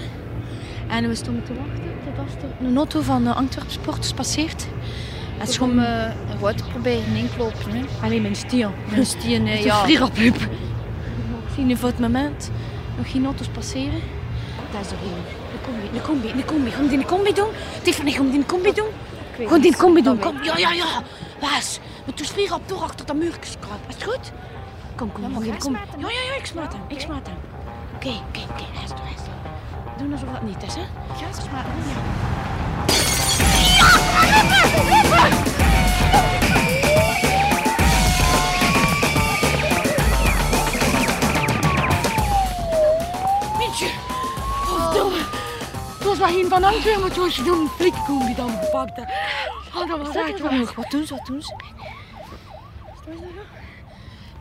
En 0.87 1.07
we 1.07 1.15
stonden 1.15 1.43
te 1.43 1.53
wachten 1.53 1.83
totdat 2.05 2.43
er 2.59 2.67
een 2.67 2.77
auto 2.77 3.01
van 3.01 3.23
uh, 3.27 3.35
Antwerp 3.35 3.69
Sports 3.69 4.13
passeert. 4.13 4.63
En 4.63 5.39
Het 5.39 5.49
is 5.49 5.57
uh, 5.59 5.65
een 5.65 6.55
te 6.55 6.63
proberen 6.71 7.15
inklopen. 7.15 7.71
Hè. 7.71 7.83
Alleen 8.01 8.21
mijn 8.21 8.35
stier. 8.35 8.69
Een 8.95 9.05
stier, 9.05 9.41
nee, 9.41 9.55
Het 9.55 9.63
ja. 9.63 9.83
vrij 9.83 9.95
hup. 9.95 10.35
Ik 10.35 11.55
zie 11.55 11.63
nu 11.63 11.75
voor 11.75 11.89
het 11.89 11.99
moment 11.99 12.51
nog 12.97 13.11
geen 13.11 13.25
auto's 13.25 13.47
passeren. 13.47 14.01
Daar 14.71 14.81
is 14.81 14.87
er 14.87 14.97
een. 15.03 15.23
De 15.51 15.65
combi, 15.65 15.87
de 15.93 16.01
combi, 16.01 16.33
de 16.41 16.45
combi. 16.45 16.71
Gaan 16.71 16.87
die 16.87 16.97
een 16.97 17.05
combi 17.05 17.33
doen? 17.33 17.49
Tiffany, 17.81 18.11
gaan 18.11 18.29
die 18.29 18.39
een 18.39 18.45
combi 18.45 18.73
doen? 18.73 18.89
Gaan 19.47 19.61
die 19.61 19.75
combi 19.75 20.01
doen? 20.01 20.19
Kom, 20.19 20.43
ja, 20.43 20.57
ja, 20.57 20.71
ja. 20.71 21.03
Maar 22.05 22.13
toen 22.15 22.25
vrij 22.27 22.45
rap 22.45 22.67
door 22.67 22.81
achter 22.81 23.05
dat 23.05 23.15
muurtje 23.15 23.59
kruipen. 23.59 23.87
Is 23.89 23.95
het 23.95 24.03
goed? 24.03 24.31
Kom, 24.95 25.11
kom, 25.11 25.21
Ja, 25.23 25.29
kom. 25.33 25.43
jij 25.45 25.57
kom. 25.57 25.73
Ja, 25.73 25.79
ja, 25.97 26.07
ja, 26.09 26.35
ik 26.37 26.45
smaat 26.45 26.73
hem. 26.73 26.81
Ik 26.87 26.99
smaat 26.99 27.27
hem. 27.27 27.37
Oké, 27.95 28.07
oké, 28.07 28.39
oké. 28.51 28.63
Hij 28.73 28.83
is 28.83 28.89
er, 28.89 28.97
hij 29.01 29.11
is 29.13 29.21
er. 29.21 29.97
Doe 30.03 30.11
alsof 30.13 30.29
dat 30.29 30.41
niet 30.41 30.63
is, 30.63 30.73
hè? 30.73 30.81
Ja, 30.81 31.33
ze 31.33 31.41
smaakt 31.41 31.67
hem, 31.67 31.83
ja. 31.89 33.11
Mietje! 43.57 43.87
Verdomme! 44.65 45.17
Het 45.97 46.03
was 46.07 46.17
maar 46.17 46.29
een 46.29 46.45
van 46.49 46.63
Antwerpen, 46.63 47.01
maar 47.01 47.11
toen 47.11 47.23
was 47.23 47.35
je 47.35 47.41
een 47.51 47.69
flikkoen 47.77 48.25
die 48.25 48.35
dan 48.35 48.49
gepakt 48.63 48.97
had. 48.97 49.05
Oh, 49.75 49.89
dat 49.89 49.97
was 50.07 50.15
echt 50.15 50.39
wel. 50.41 50.65
Wat 50.75 50.91
doen 50.91 51.05
ze, 51.05 51.15
wat 51.15 51.25
doen 51.25 51.41
ze? 51.41 51.53
Stoen 53.03 53.17
ze 53.17 53.23
er 53.25 53.35
nog? 53.35 53.45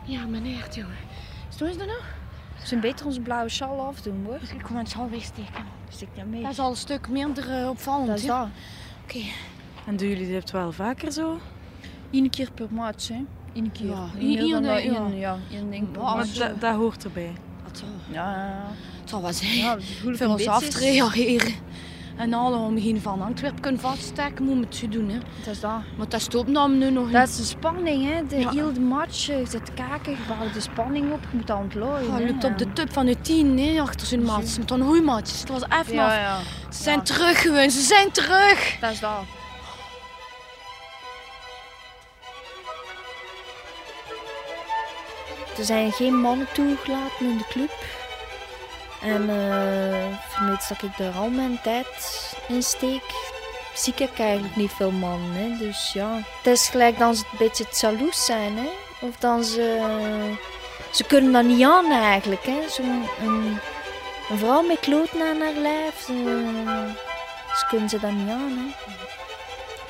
Ja, 0.05 0.25
meneer, 0.25 0.67
jongen. 0.73 0.95
Ze 1.57 1.65
er 1.65 1.87
nog? 1.87 2.05
Ze 2.61 2.67
zijn 2.67 2.79
beter 2.79 3.05
onze 3.05 3.19
blauwe 3.21 3.49
sjaal 3.49 3.79
afdoen, 3.79 4.23
hoor. 4.25 4.35
Ik 4.55 4.61
kom 4.63 4.77
het 4.77 4.89
zal 4.89 5.09
wegsteken. 5.09 5.65
Stik 5.89 6.07
dat 6.15 6.25
mee. 6.25 6.41
Dat 6.41 6.51
is 6.51 6.59
al 6.59 6.69
een 6.69 6.75
stuk 6.75 7.09
minder 7.09 7.61
eh, 7.61 7.69
opvallend. 7.69 8.07
Dat 8.07 8.17
is 8.17 8.25
dat. 8.25 8.47
Oké. 9.03 9.19
En 9.85 9.97
doen 9.97 10.07
jullie 10.07 10.27
dit 10.27 10.51
wel 10.51 10.71
vaker 10.71 11.11
zo? 11.11 11.39
Eén 12.11 12.29
keer 12.29 12.51
per 12.51 12.67
match, 12.71 13.07
hè. 13.07 13.23
Eén 13.53 13.71
keer. 13.71 13.85
Ja, 13.85 14.07
één- 14.19 14.51
dat, 14.51 14.63
ja. 14.63 14.77
één, 14.77 15.17
ja. 15.17 15.37
één 15.51 15.69
ding 15.71 15.91
per 15.91 16.01
Ja, 16.01 16.15
Maar 16.15 16.27
dat, 16.37 16.61
dat 16.61 16.75
hoort 16.75 17.03
erbij. 17.03 17.33
Het 17.63 17.77
zal, 17.77 17.87
Ja, 18.11 18.31
ja, 18.31 18.45
ja. 18.47 18.71
het 18.99 19.09
zal 19.09 19.21
wel 19.21 19.33
zijn. 19.33 19.55
Ja, 19.55 19.75
dat 19.75 19.83
Voor 19.83 20.09
ons 20.27 20.41
een 20.43 20.49
af 20.49 20.59
beetje 20.59 20.79
te 20.79 20.85
reageren. 20.85 21.53
En 22.17 22.33
alle 22.33 22.57
om 22.57 22.81
geen 22.81 23.01
van 23.01 23.21
Antwerpen 23.21 23.61
kunnen 23.61 23.81
vaststeken, 23.81 24.45
moeten 24.45 24.59
we 24.59 24.65
het 24.65 24.75
zo 24.75 24.87
doen. 24.87 25.09
Hè. 25.09 25.17
Dat 25.43 25.53
is 25.53 25.59
dat. 25.59 25.71
Maar 25.97 26.09
dat 26.09 26.21
stopt 26.21 26.53
dan 26.53 26.77
nu 26.77 26.89
nog 26.89 27.11
Dat 27.11 27.27
is 27.27 27.37
de 27.37 27.43
spanning, 27.43 28.03
hè. 28.13 28.25
De 28.27 28.39
Ja. 28.39 28.49
hele 28.49 28.79
match. 28.79 29.25
Je 29.25 29.43
zit 29.49 29.65
te 29.65 29.71
kijken, 29.71 30.11
je 30.11 30.17
bouwt 30.27 30.53
de 30.53 30.59
spanning 30.59 31.11
op. 31.11 31.19
Je 31.31 31.37
moet 31.37 31.51
aan 31.51 31.63
het 31.63 31.75
looien. 31.75 32.07
Oh, 32.07 32.15
hè. 32.15 32.23
lukt 32.23 32.43
op 32.43 32.57
de 32.57 32.73
tip 32.73 32.93
van 32.93 33.05
de 33.05 33.21
tien 33.21 33.59
hè, 33.59 33.81
achter 33.81 34.07
zijn 34.07 34.23
maat. 34.23 34.41
Het 34.55 34.69
was 34.69 34.79
een 34.79 34.85
goeie 34.85 35.01
match. 35.01 35.39
Het 35.39 35.49
was 35.49 35.61
even 35.81 35.93
Ja, 35.93 36.13
ja. 36.15 36.37
Ze 36.69 36.83
zijn 36.83 36.97
Ja. 36.97 37.03
terug 37.03 37.41
gewoon, 37.41 37.69
ze 37.69 37.81
zijn 37.81 38.11
terug. 38.11 38.77
Dat 38.79 38.91
is 38.91 38.99
dat. 38.99 39.19
Er 45.57 45.65
zijn 45.65 45.91
geen 45.91 46.15
mannen 46.21 46.47
toegelaten 46.53 47.25
in 47.25 47.37
de 47.37 47.45
club. 47.49 47.71
En 49.03 49.29
uh, 49.29 50.17
vermits 50.29 50.67
dat 50.67 50.81
ik 50.81 50.97
daar 50.97 51.13
al 51.13 51.29
mijn 51.29 51.59
tijd 51.63 51.87
in 52.47 52.63
steek, 52.63 53.03
zie 53.73 53.93
ik 53.95 54.19
eigenlijk 54.19 54.55
niet 54.55 54.71
veel 54.71 54.91
mannen. 54.91 55.33
Hè. 55.33 55.57
Dus 55.57 55.93
ja, 55.93 56.15
het 56.15 56.53
is 56.53 56.67
gelijk 56.67 56.97
dan 56.97 57.15
ze 57.15 57.23
een 57.31 57.37
beetje 57.37 57.65
jaloers 57.71 58.25
zijn. 58.25 58.57
Hè. 58.57 58.69
Of 59.01 59.15
dan 59.19 59.43
ze 59.43 59.79
ze 60.91 61.03
kunnen 61.03 61.31
dat 61.31 61.43
niet 61.43 61.63
aan 61.63 61.91
eigenlijk. 61.91 62.45
Hè. 62.45 62.69
Zo'n 62.69 63.07
een, 63.21 63.59
een 64.29 64.37
vrouw 64.37 64.61
met 64.61 64.79
kloten 64.79 65.21
aan 65.21 65.41
haar 65.41 65.53
lijf, 65.53 66.03
ze, 66.05 66.13
ze 67.57 67.65
kunnen 67.69 67.89
ze 67.89 67.99
dat 67.99 68.11
niet 68.11 68.29
aan. 68.29 68.57
Hè. 68.57 69.12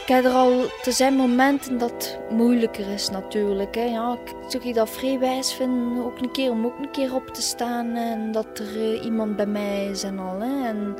Heb 0.05 0.23
er 0.23 0.31
al, 0.31 0.61
er 0.85 0.91
zijn 0.91 1.13
momenten 1.13 1.77
dat 1.77 1.91
het 1.91 2.19
moeilijker 2.29 2.89
is 2.89 3.09
natuurlijk. 3.09 3.75
Hè. 3.75 3.83
Ja, 3.83 4.13
ik 4.13 4.35
zou 4.47 4.73
dat 4.73 4.89
vrij 4.89 5.19
wijs 5.19 5.53
vind 5.53 5.99
ook 5.99 6.19
een 6.21 6.31
keer, 6.31 6.51
om 6.51 6.65
ook 6.65 6.79
een 6.79 6.91
keer 6.91 7.15
op 7.15 7.27
te 7.27 7.41
staan 7.41 7.95
en 7.95 8.31
dat 8.31 8.59
er 8.59 8.75
eh, 8.75 9.05
iemand 9.05 9.35
bij 9.35 9.45
mij 9.45 9.85
is 9.85 10.03
en 10.03 10.19
al. 10.19 10.39
Hè. 10.39 10.67
En 10.67 10.95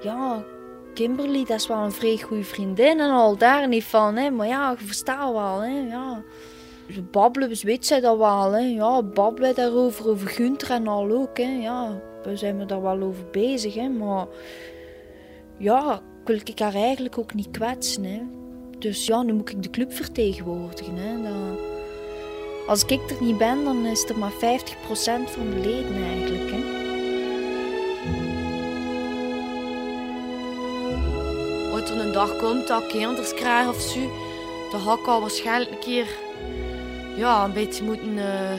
ja, 0.00 0.44
Kimberly, 0.94 1.44
dat 1.44 1.60
is 1.60 1.66
wel 1.66 1.78
een 1.78 1.92
vrij 1.92 2.18
goede 2.18 2.44
vriendin 2.44 3.00
en 3.00 3.10
al 3.10 3.36
daar 3.36 3.68
niet 3.68 3.84
van. 3.84 4.16
Hè. 4.16 4.30
Maar 4.30 4.46
ja, 4.46 4.70
je 4.78 4.86
verstaat 4.86 5.32
wel. 5.32 5.60
Hè. 5.60 5.78
Ja. 5.88 6.22
Ze 6.90 7.02
babbelen, 7.02 7.48
dus 7.48 7.62
weet 7.62 7.86
zij 7.86 8.00
dat 8.00 8.18
wel. 8.18 8.52
Hè. 8.52 8.60
Ja, 8.60 9.02
babbelen 9.02 9.54
daarover, 9.54 10.08
over 10.08 10.28
Gunther 10.28 10.70
en 10.70 10.88
al 10.88 11.10
ook. 11.10 11.38
Hè. 11.38 11.58
Ja, 11.60 12.00
we 12.22 12.36
zijn 12.36 12.60
er 12.60 12.66
daar 12.66 12.82
wel 12.82 13.02
over 13.02 13.24
bezig. 13.30 13.74
Hè. 13.74 13.88
Maar 13.88 14.26
ja, 15.58 16.00
wil 16.26 16.40
ik 16.44 16.58
haar 16.58 16.74
eigenlijk 16.74 17.18
ook 17.18 17.34
niet 17.34 17.50
kwetsen. 17.50 18.04
Hè. 18.04 18.20
Dus 18.78 19.06
ja, 19.06 19.22
nu 19.22 19.32
moet 19.32 19.50
ik 19.50 19.62
de 19.62 19.70
club 19.70 19.92
vertegenwoordigen. 19.92 20.96
Hè. 20.96 21.22
Dat... 21.22 21.58
Als 22.66 22.84
ik 22.84 23.10
er 23.10 23.22
niet 23.22 23.38
ben, 23.38 23.64
dan 23.64 23.86
is 23.86 24.08
er 24.08 24.18
maar 24.18 24.32
50% 24.32 24.36
van 25.26 25.50
de 25.50 25.60
leden 25.62 26.02
eigenlijk. 26.02 26.50
Hè. 26.50 26.84
Als 31.72 31.90
er 31.90 32.06
een 32.06 32.12
dag 32.12 32.36
komt 32.36 32.66
dat 32.66 32.82
ik 32.82 32.88
kinders 32.88 33.34
krijg 33.34 33.68
of 33.68 33.80
zo, 33.80 34.00
dan 34.70 34.80
ga 34.80 34.92
ik 34.92 35.06
al 35.06 35.20
waarschijnlijk 35.20 35.70
een 35.70 35.78
keer 35.78 36.06
ja, 37.16 37.44
een 37.44 37.52
beetje 37.52 37.84
moeten 37.84 38.16
uh, 38.16 38.52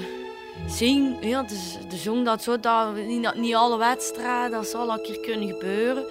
zien. 0.68 1.18
Ja, 1.22 1.44
dus 1.44 1.78
de 1.90 1.98
zong 1.98 2.26
dat 2.26 2.44
zo, 2.44 2.60
dat 2.60 2.96
niet, 2.96 3.34
niet 3.36 3.56
alle 3.56 3.78
wedstrijden, 3.78 4.52
dat 4.52 4.68
zal 4.68 4.92
een 4.92 5.02
keer 5.02 5.20
kunnen 5.20 5.48
gebeuren. 5.48 6.06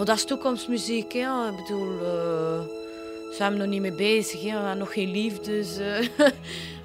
Maar 0.00 0.08
dat 0.08 0.18
is 0.18 0.24
toekomstmuziek. 0.24 1.12
Hè. 1.12 1.48
Ik 1.48 1.56
bedoel, 1.56 1.92
uh, 2.02 2.60
zijn 3.30 3.52
we 3.52 3.58
nog 3.58 3.66
niet 3.66 3.80
mee 3.80 3.92
bezig. 3.92 4.42
Hè. 4.42 4.74
Nog 4.74 4.92
geen 4.92 5.10
liefde. 5.10 5.42
Dus, 5.42 5.78
uh, 5.80 6.26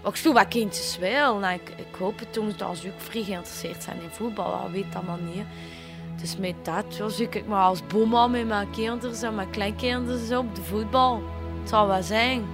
ik 0.05 0.15
speel 0.15 0.33
wat 0.33 0.47
kindjes 0.47 0.97
wel. 0.97 1.37
Nou, 1.37 1.53
ik, 1.53 1.69
ik 1.77 1.95
hoop 1.99 2.19
het 2.19 2.33
toen 2.33 2.53
dat 2.57 2.77
ze 2.77 2.87
ook 2.87 2.93
vrij 2.97 3.23
geïnteresseerd 3.23 3.83
zijn 3.83 4.01
in 4.01 4.09
voetbal. 4.09 4.65
Ik 4.65 4.71
weet 4.71 4.93
dat 4.93 5.03
maar 5.03 5.19
niet. 5.35 5.45
Dus 6.21 6.37
met 6.37 6.53
dat 6.63 6.95
ja, 6.97 7.09
zoek 7.09 7.35
ik 7.35 7.47
maar 7.47 7.63
als 7.63 7.87
boeman 7.87 8.31
met 8.31 8.47
mijn 8.47 8.69
kinderen 8.69 9.21
en 9.21 9.35
mijn 9.35 9.49
kleinkinderen 9.49 10.39
op 10.39 10.55
de 10.55 10.61
voetbal. 10.61 11.21
Het 11.59 11.69
zal 11.69 11.87
wel 11.87 12.03
zijn. 12.03 12.45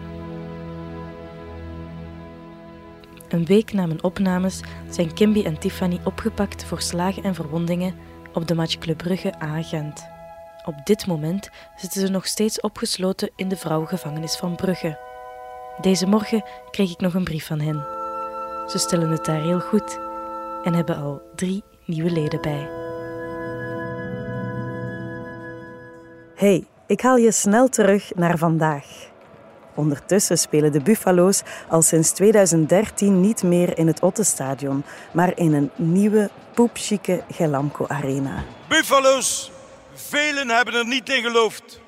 Een 3.28 3.46
week 3.46 3.74
na 3.74 3.86
mijn 3.86 4.04
opnames 4.04 4.60
zijn 4.90 5.14
Kimby 5.14 5.44
en 5.44 5.60
Tiffany 5.60 6.00
opgepakt 6.04 6.64
voor 6.64 6.82
slagen 6.82 7.24
en 7.24 7.36
verwondingen 7.36 7.96
op 8.34 8.48
de 8.48 8.56
match 8.56 8.96
Brugge 8.96 9.34
A 9.44 9.62
Gent. 9.62 10.20
Op 10.66 10.76
dit 10.84 11.08
moment 11.08 11.50
zitten 11.76 12.02
ze 12.02 12.08
nog 12.08 12.26
steeds 12.26 12.60
opgesloten 12.60 13.32
in 13.36 13.50
de 13.50 13.58
vrouwengevangenis 13.58 14.36
van 14.36 14.56
Brugge. 14.56 15.00
Deze 15.82 16.08
morgen 16.08 16.44
kreeg 16.72 16.92
ik 16.92 17.00
nog 17.00 17.14
een 17.14 17.24
brief 17.24 17.46
van 17.46 17.60
hen. 17.60 17.86
Ze 18.70 18.78
stellen 18.78 19.10
het 19.10 19.26
daar 19.26 19.42
heel 19.42 19.60
goed 19.60 20.00
en 20.64 20.74
hebben 20.74 20.98
al 20.98 21.22
drie 21.36 21.64
nieuwe 21.86 22.12
leden 22.12 22.42
bij. 22.42 22.70
Hey, 26.36 26.66
ik 26.88 27.02
haal 27.02 27.18
je 27.18 27.32
snel 27.32 27.70
terug 27.70 28.16
naar 28.16 28.38
vandaag. 28.38 29.10
Ondertussen 29.76 30.38
spelen 30.38 30.72
de 30.72 30.82
Buffalo's 30.82 31.42
al 31.70 31.82
sinds 31.82 32.12
2013 32.12 33.22
niet 33.22 33.44
meer 33.44 33.78
in 33.78 33.88
het 33.88 34.02
Ottestadion, 34.02 34.84
maar 35.14 35.38
in 35.38 35.54
een 35.54 35.72
nieuwe, 35.76 36.30
poepchique 36.54 37.24
Gelamco 37.32 37.86
Arena. 37.88 38.44
Buffalo's, 38.68 39.52
velen 39.94 40.50
hebben 40.50 40.74
er 40.74 40.88
niet 40.88 41.10
in 41.10 41.24
geloofd. 41.24 41.80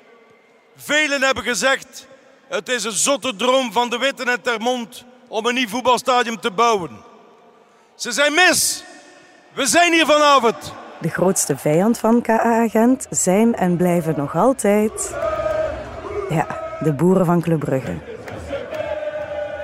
Velen 0.76 1.22
hebben 1.22 1.44
gezegd, 1.44 2.06
het 2.48 2.68
is 2.68 2.84
een 2.84 2.92
zotte 2.92 3.36
droom 3.36 3.72
van 3.72 3.90
de 3.90 3.98
Witten 3.98 4.28
en 4.28 4.42
Termond 4.42 5.04
om 5.28 5.46
een 5.46 5.54
nieuw 5.54 5.68
voetbalstadion 5.68 6.40
te 6.40 6.50
bouwen. 6.50 6.90
Ze 7.94 8.12
zijn 8.12 8.34
mis. 8.34 8.84
We 9.52 9.66
zijn 9.66 9.92
hier 9.92 10.06
vanavond. 10.06 10.72
De 11.00 11.08
grootste 11.08 11.56
vijand 11.56 11.98
van 11.98 12.22
KA 12.22 12.68
Gent 12.68 13.06
zijn 13.10 13.54
en 13.54 13.76
blijven 13.76 14.14
nog 14.16 14.36
altijd... 14.36 15.14
Ja, 16.28 16.76
de 16.80 16.92
boeren 16.92 17.26
van 17.26 17.40
Club 17.40 17.58
Brugge. 17.58 18.13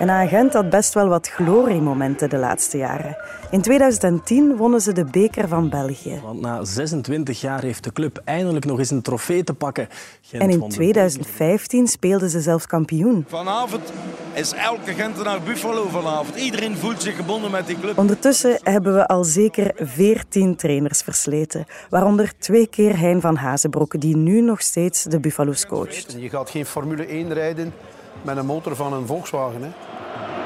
En 0.00 0.10
Agent 0.10 0.52
had 0.52 0.70
best 0.70 0.94
wel 0.94 1.08
wat 1.08 1.28
gloriemomenten 1.28 2.30
de 2.30 2.36
laatste 2.36 2.76
jaren. 2.76 3.16
In 3.50 3.60
2010 3.60 4.56
wonnen 4.56 4.80
ze 4.80 4.92
de 4.92 5.04
beker 5.04 5.48
van 5.48 5.68
België. 5.68 6.20
Want 6.22 6.40
na 6.40 6.64
26 6.64 7.40
jaar 7.40 7.62
heeft 7.62 7.84
de 7.84 7.92
club 7.92 8.20
eindelijk 8.24 8.64
nog 8.64 8.78
eens 8.78 8.90
een 8.90 9.02
trofee 9.02 9.44
te 9.44 9.54
pakken. 9.54 9.88
Gent 10.20 10.42
en 10.42 10.50
in 10.50 10.68
2015 10.68 11.86
speelden 11.86 12.30
ze 12.30 12.40
zelfs 12.40 12.66
kampioen. 12.66 13.24
Vanavond 13.28 13.92
is 14.32 14.52
elke 14.52 14.92
Gentenaar 14.92 15.42
Buffalo 15.42 15.88
vanavond. 15.88 16.36
Iedereen 16.36 16.76
voelt 16.76 17.02
zich 17.02 17.16
gebonden 17.16 17.50
met 17.50 17.66
die 17.66 17.80
club. 17.80 17.98
Ondertussen 17.98 18.58
hebben 18.62 18.94
we 18.94 19.06
al 19.06 19.24
zeker 19.24 19.72
14 19.76 20.56
trainers 20.56 21.02
versleten. 21.02 21.66
Waaronder 21.88 22.32
twee 22.38 22.66
keer 22.66 22.98
Hein 22.98 23.20
van 23.20 23.36
Hazenbroek, 23.36 24.00
die 24.00 24.16
nu 24.16 24.40
nog 24.40 24.60
steeds 24.60 25.02
de 25.02 25.20
Buffalo's 25.20 25.66
coacht. 25.66 26.16
Je 26.18 26.28
gaat 26.28 26.50
geen 26.50 26.66
Formule 26.66 27.06
1 27.06 27.32
rijden 27.32 27.72
met 28.22 28.36
een 28.36 28.46
motor 28.46 28.76
van 28.76 28.92
een 28.92 29.06
Volkswagen. 29.06 29.62
Hè? 29.62 29.68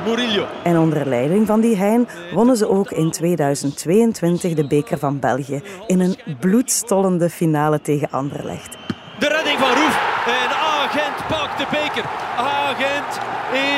Murillo. 0.04 0.46
En 0.62 0.78
onder 0.78 1.08
leiding 1.08 1.46
van 1.46 1.60
die 1.60 1.76
Hein 1.76 2.08
wonnen 2.32 2.56
ze 2.56 2.68
ook 2.68 2.90
in 2.90 3.10
2022 3.10 4.54
de 4.54 4.66
beker 4.66 4.98
van 4.98 5.18
België 5.18 5.62
in 5.86 6.00
een 6.00 6.16
bloedstollende 6.40 7.30
finale 7.30 7.80
tegen 7.80 8.10
Anderlecht. 8.10 8.76
De 9.18 9.28
redding 9.28 9.58
van 9.58 9.68
Roef 9.68 10.22
en 10.26 10.50
Agent 10.56 11.26
pakt 11.28 11.58
de 11.58 11.66
beker. 11.70 12.04
Agent 12.36 13.20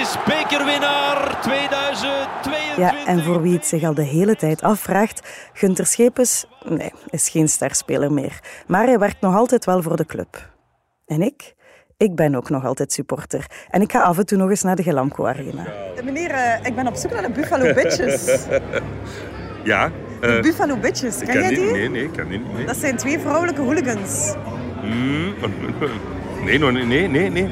is 0.01 0.17
bekerwinnaar 0.27 1.41
2022. 1.41 2.77
Ja, 2.77 3.07
en 3.07 3.23
voor 3.23 3.43
wie 3.43 3.53
het 3.53 3.67
zich 3.67 3.83
al 3.83 3.95
de 3.95 4.03
hele 4.03 4.37
tijd 4.37 4.63
afvraagt, 4.63 5.51
Gunter 5.53 5.87
Schepens 5.87 6.47
nee, 6.65 6.93
is 7.11 7.29
geen 7.29 7.49
sterspeler 7.49 8.13
meer. 8.13 8.41
Maar 8.67 8.87
hij 8.87 8.99
werkt 8.99 9.21
nog 9.21 9.35
altijd 9.35 9.65
wel 9.65 9.83
voor 9.83 9.97
de 9.97 10.07
club. 10.07 10.51
En 11.07 11.23
ik? 11.23 11.55
Ik 11.99 12.15
ben 12.15 12.35
ook 12.35 12.51
nog 12.51 12.65
altijd 12.65 12.93
supporter. 12.93 13.47
En 13.69 13.81
ik 13.81 13.93
ga 13.93 14.01
af 14.01 14.19
en 14.19 14.27
toe 14.27 14.39
nog 14.39 14.51
eens 14.51 14.63
naar 14.63 14.77
de 14.77 14.83
Gelamco 14.83 15.27
Arena. 15.27 15.67
Meneer, 16.05 16.31
uh, 16.31 16.67
ik 16.67 16.75
ben 16.75 16.87
op 16.87 16.95
zoek 16.95 17.11
naar 17.11 17.23
de 17.23 17.31
Buffalo 17.31 17.75
Bitches. 17.75 18.47
ja. 19.65 19.87
Uh, 19.87 20.21
de 20.21 20.39
Buffalo 20.43 20.77
Bitches, 20.77 21.19
ken 21.19 21.41
jij 21.41 21.49
die? 21.49 21.59
Niet, 21.59 21.73
nee, 21.73 21.89
nee, 21.89 22.05
ik 22.05 22.13
ken 22.13 22.29
die 22.29 22.39
niet. 22.39 22.53
Nee. 22.53 22.67
Dat 22.67 22.77
zijn 22.77 22.97
twee 22.97 23.19
vrouwelijke 23.19 23.61
hooligans. 23.61 24.35
Mm, 24.83 25.35
nee, 26.45 26.59
nee, 26.59 26.85
nee, 26.85 27.09
nee, 27.09 27.31
nee. 27.31 27.49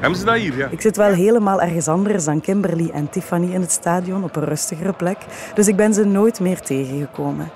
Hebben 0.00 0.18
ze 0.18 0.24
dat 0.24 0.36
hier, 0.36 0.56
ja? 0.56 0.68
Ik 0.70 0.80
zit 0.80 0.96
wel 0.96 1.12
helemaal 1.12 1.62
ergens 1.62 1.88
anders 1.88 2.24
dan 2.24 2.40
Kimberly 2.40 2.90
en 2.92 3.10
Tiffany 3.10 3.52
in 3.52 3.60
het 3.60 3.72
stadion, 3.72 4.24
op 4.24 4.36
een 4.36 4.44
rustigere 4.44 4.92
plek. 4.92 5.18
Dus 5.54 5.68
ik 5.68 5.76
ben 5.76 5.94
ze 5.94 6.04
nooit 6.04 6.40
meer 6.40 6.60
tegengekomen. 6.60 7.50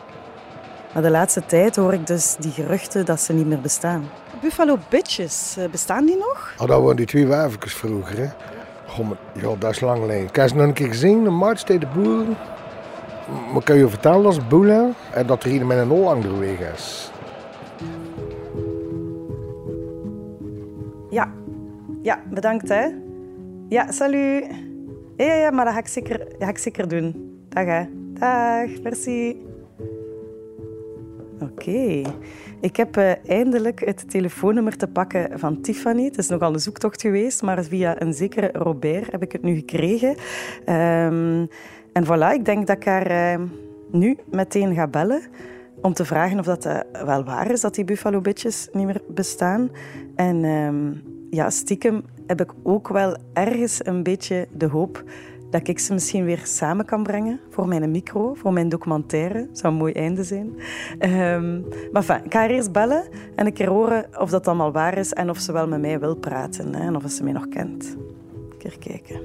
Maar 0.94 1.02
de 1.02 1.10
laatste 1.10 1.46
tijd 1.46 1.76
hoor 1.76 1.92
ik 1.92 2.06
dus 2.06 2.36
die 2.38 2.52
geruchten 2.52 3.04
dat 3.04 3.20
ze 3.20 3.32
niet 3.32 3.46
meer 3.46 3.60
bestaan. 3.60 4.04
Buffalo 4.40 4.78
Bitches, 4.88 5.56
bestaan 5.70 6.06
die 6.06 6.16
nog? 6.16 6.54
Oh, 6.58 6.66
dat 6.66 6.80
waren 6.80 6.96
die 6.96 7.06
twee 7.06 7.26
wijfjes 7.26 7.74
vroeger, 7.74 8.18
hè? 8.18 8.26
Goh, 8.86 9.08
maar, 9.08 9.16
ja, 9.34 9.54
dat 9.58 9.70
is 9.70 9.80
lang 9.80 9.98
geleden. 9.98 10.26
Ik 10.26 10.36
heb 10.36 10.48
ze 10.48 10.54
nog 10.54 10.66
een 10.66 10.72
keer 10.72 10.86
gezien, 10.88 11.24
de 11.24 11.30
markt 11.30 11.66
tegen 11.66 11.80
de 11.80 11.86
boeren. 11.86 12.36
Maar 13.52 13.62
kan 13.62 13.76
je 13.76 13.88
vertellen 13.88 14.26
als 14.26 14.46
boela 14.46 14.90
en 15.12 15.26
dat 15.26 15.44
er 15.44 15.50
hier 15.50 15.66
met 15.66 15.78
een 15.78 15.88
Hollander 15.88 16.38
weg 16.38 16.72
is? 16.74 17.10
Ja, 21.10 21.32
ja, 22.02 22.22
bedankt 22.30 22.68
hè. 22.68 22.86
Ja, 23.68 23.92
salut. 23.92 24.44
Ja, 25.16 25.24
ja, 25.24 25.34
ja 25.34 25.50
maar 25.50 25.64
dat 25.64 25.74
ga 25.74 25.80
ik 25.80 25.88
zeker, 25.88 26.18
dat 26.18 26.36
ga 26.38 26.48
ik 26.48 26.58
zeker 26.58 26.88
doen. 26.88 27.38
Dag 27.48 27.64
hè. 27.64 27.84
Dag, 28.12 28.82
merci. 28.82 29.48
Oké. 31.42 32.02
Ik 32.60 32.76
heb 32.76 32.96
uh, 32.96 33.10
eindelijk 33.26 33.84
het 33.84 34.10
telefoonnummer 34.10 34.76
te 34.76 34.86
pakken 34.86 35.38
van 35.38 35.60
Tiffany. 35.60 36.04
Het 36.04 36.18
is 36.18 36.28
nogal 36.28 36.52
een 36.52 36.60
zoektocht 36.60 37.00
geweest, 37.00 37.42
maar 37.42 37.64
via 37.64 38.02
een 38.02 38.14
zekere 38.14 38.50
Robert 38.52 39.12
heb 39.12 39.22
ik 39.22 39.32
het 39.32 39.42
nu 39.42 39.54
gekregen. 39.54 40.08
Um, 40.08 41.48
en 41.92 42.04
voilà, 42.04 42.34
ik 42.34 42.44
denk 42.44 42.66
dat 42.66 42.76
ik 42.76 42.84
haar 42.84 43.38
uh, 43.40 43.46
nu 43.90 44.16
meteen 44.30 44.74
ga 44.74 44.86
bellen 44.86 45.20
om 45.80 45.92
te 45.92 46.04
vragen 46.04 46.38
of 46.38 46.44
dat 46.44 46.66
uh, 46.66 46.80
wel 47.04 47.24
waar 47.24 47.50
is 47.50 47.60
dat 47.60 47.74
die 47.74 47.84
Buffalo 47.84 48.20
Bitches 48.20 48.68
niet 48.72 48.86
meer 48.86 49.02
bestaan. 49.08 49.70
En 50.14 50.44
um, 50.44 51.02
ja, 51.30 51.50
stiekem 51.50 52.04
heb 52.26 52.40
ik 52.40 52.52
ook 52.62 52.88
wel 52.88 53.16
ergens 53.32 53.86
een 53.86 54.02
beetje 54.02 54.48
de 54.52 54.66
hoop 54.66 55.04
dat 55.50 55.68
ik 55.68 55.78
ze 55.78 55.92
misschien 55.92 56.24
weer 56.24 56.40
samen 56.44 56.84
kan 56.84 57.02
brengen 57.02 57.40
voor 57.48 57.68
mijn 57.68 57.90
micro, 57.90 58.34
voor 58.34 58.52
mijn 58.52 58.68
documentaire. 58.68 59.48
Zou 59.52 59.72
een 59.72 59.78
mooi 59.78 59.92
einde 59.92 60.24
zijn. 60.24 60.60
Ehm, 60.98 61.60
maar 61.92 62.02
fijn, 62.02 62.24
ik 62.24 62.32
ga 62.32 62.38
haar 62.38 62.50
eerst 62.50 62.72
bellen 62.72 63.04
en 63.34 63.46
een 63.46 63.52
keer 63.52 63.68
horen 63.68 64.08
of 64.18 64.30
dat 64.30 64.46
allemaal 64.46 64.72
waar 64.72 64.98
is 64.98 65.12
en 65.12 65.30
of 65.30 65.38
ze 65.38 65.52
wel 65.52 65.68
met 65.68 65.80
mij 65.80 66.00
wil 66.00 66.16
praten 66.16 66.74
hè, 66.74 66.80
en 66.80 66.96
of 66.96 67.10
ze 67.10 67.24
mij 67.24 67.32
nog 67.32 67.48
kent. 67.48 67.96
Een 68.50 68.58
keer 68.58 68.78
kijken. 68.78 69.20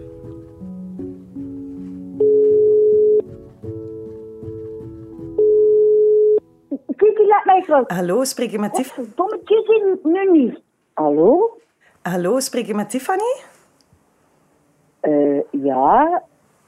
Kiki, 6.95 7.27
laat 7.27 7.45
mij 7.45 7.63
vrouw. 7.63 7.83
Hallo, 7.87 8.23
spreek 8.23 8.51
je 8.51 8.59
met 8.59 8.73
Tiffany? 8.73 9.07
Dommetjes 9.15 9.67
in 9.67 9.99
nu 10.03 10.31
niet. 10.31 10.61
Hallo? 10.93 11.57
Hallo, 12.01 12.39
spreek 12.39 12.65
je 12.65 12.73
met 12.73 12.89
Tiffany? 12.89 13.54
Eh, 15.05 15.61
ja. 15.61 16.23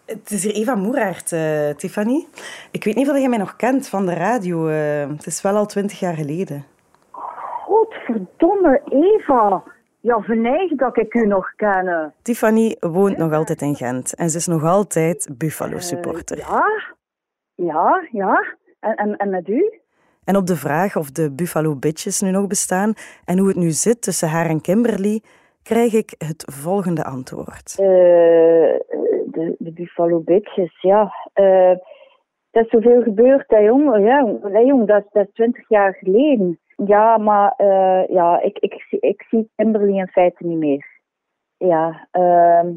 Het 0.06 0.32
is 0.32 0.44
hier 0.44 0.54
Eva 0.54 0.76
Moeraert, 0.76 1.32
eh, 1.32 1.70
Tiffany. 1.70 2.26
Ik 2.72 2.84
weet 2.84 2.96
niet 2.96 3.10
of 3.10 3.18
je 3.18 3.30
mij 3.30 3.38
nog 3.38 3.56
kent 3.56 3.88
van 3.90 4.06
de 4.06 4.14
radio. 4.14 4.68
eh, 4.68 5.10
het 5.10 5.26
is 5.26 5.42
wel 5.42 5.56
al 5.56 5.66
twintig 5.66 6.00
jaar 6.00 6.14
geleden. 6.14 6.66
Godverdomme, 7.66 8.82
Eva. 8.90 9.64
Ja, 10.00 10.22
verneig 10.22 10.72
dat 10.76 10.98
ik 10.98 11.14
u 11.14 11.26
nog 11.26 11.56
ken. 11.56 12.14
Tiffany 12.22 12.76
woont 12.80 13.18
nog 13.18 13.34
altijd 13.34 13.62
in 13.62 13.76
Gent 13.76 14.16
en 14.16 14.30
ze 14.30 14.38
is 14.38 14.48
nog 14.48 14.64
altijd 14.64 15.30
Buffalo-supporter. 15.38 16.38
Ja? 16.38 16.64
Ja, 17.56 18.08
ja. 18.12 18.56
En, 18.80 18.96
en, 18.96 19.18
en 19.18 19.30
met 19.30 19.48
u? 19.48 19.80
En 20.24 20.36
op 20.36 20.46
de 20.48 20.56
vraag 20.56 20.96
of 20.96 21.12
de 21.12 21.32
Buffalo 21.32 21.76
Bitches 21.76 22.22
nu 22.22 22.32
nog 22.32 22.48
bestaan 22.48 22.94
en 23.26 23.38
hoe 23.38 23.48
het 23.48 23.58
nu 23.58 23.70
zit 23.70 24.02
tussen 24.02 24.30
haar 24.30 24.46
en 24.46 24.62
Kimberly, 24.62 25.22
krijg 25.68 25.94
ik 25.94 26.16
het 26.18 26.44
volgende 26.54 27.04
antwoord. 27.04 27.76
Eh, 27.80 27.86
de, 29.36 29.56
de 29.60 29.72
Buffalo 29.74 30.20
Bitches, 30.20 30.82
ja. 30.82 31.14
Eh, 31.34 31.76
dat 32.52 32.64
is 32.66 32.70
zoveel 32.70 33.02
gebeurd, 33.02 33.44
hè, 33.50 33.58
jong. 33.58 34.06
Ja, 34.06 34.62
jong, 34.62 34.88
dat, 34.88 35.04
is- 35.06 35.12
dat 35.12 35.26
is 35.28 35.34
twintig 35.34 35.70
jaar 35.70 35.94
geleden. 35.94 36.60
Ja, 36.86 37.18
maar 37.18 37.54
eh, 37.58 38.08
ja, 38.08 38.42
ik, 38.42 38.58
ik, 38.60 38.74
zie- 38.90 39.00
ik 39.00 39.26
zie 39.30 39.50
Kimberly 39.56 39.98
in 39.98 40.08
feite 40.08 40.46
niet 40.46 40.58
meer. 40.58 40.86
Ja. 41.58 42.08
ehm 42.12 42.68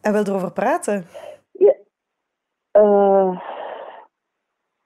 En 0.00 0.12
wil 0.12 0.24
erover 0.24 0.52
praten? 0.52 1.04
Ja, 1.52 1.74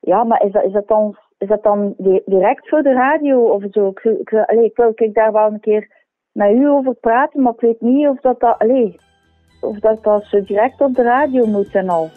ja 0.01 0.25
maar 0.25 0.45
is 0.45 0.53
dat, 0.53 0.65
is 0.65 0.73
dat 0.73 0.89
dan, 0.89 1.17
is 1.39 1.49
dat 1.49 1.63
dan 1.63 1.95
di- 1.99 2.23
direct 2.25 2.69
voor 2.69 2.83
de 2.83 2.93
radio 2.93 3.41
of 3.51 3.63
zo? 3.71 3.89
Ik, 3.89 4.01
ik, 4.01 4.31
ik 4.51 4.77
wil 4.77 4.93
ik 4.95 5.15
daar 5.15 5.33
wel 5.33 5.47
een 5.47 5.61
keer 5.61 5.96
met 6.37 6.51
u 6.51 6.68
over 6.68 6.94
praten, 6.94 7.42
maar 7.42 7.53
ik 7.53 7.61
weet 7.61 7.81
niet 7.81 8.09
of 8.09 8.20
dat, 8.20 8.40
dat, 8.40 8.59
allee, 8.59 9.01
of 9.61 9.79
dat, 9.79 10.05
dat 10.05 10.25
zo 10.25 10.42
direct 10.42 10.81
op 10.81 10.94
de 10.94 11.03
radio 11.03 11.46
moet 11.46 11.75
en 11.75 11.88
al. 11.88 12.11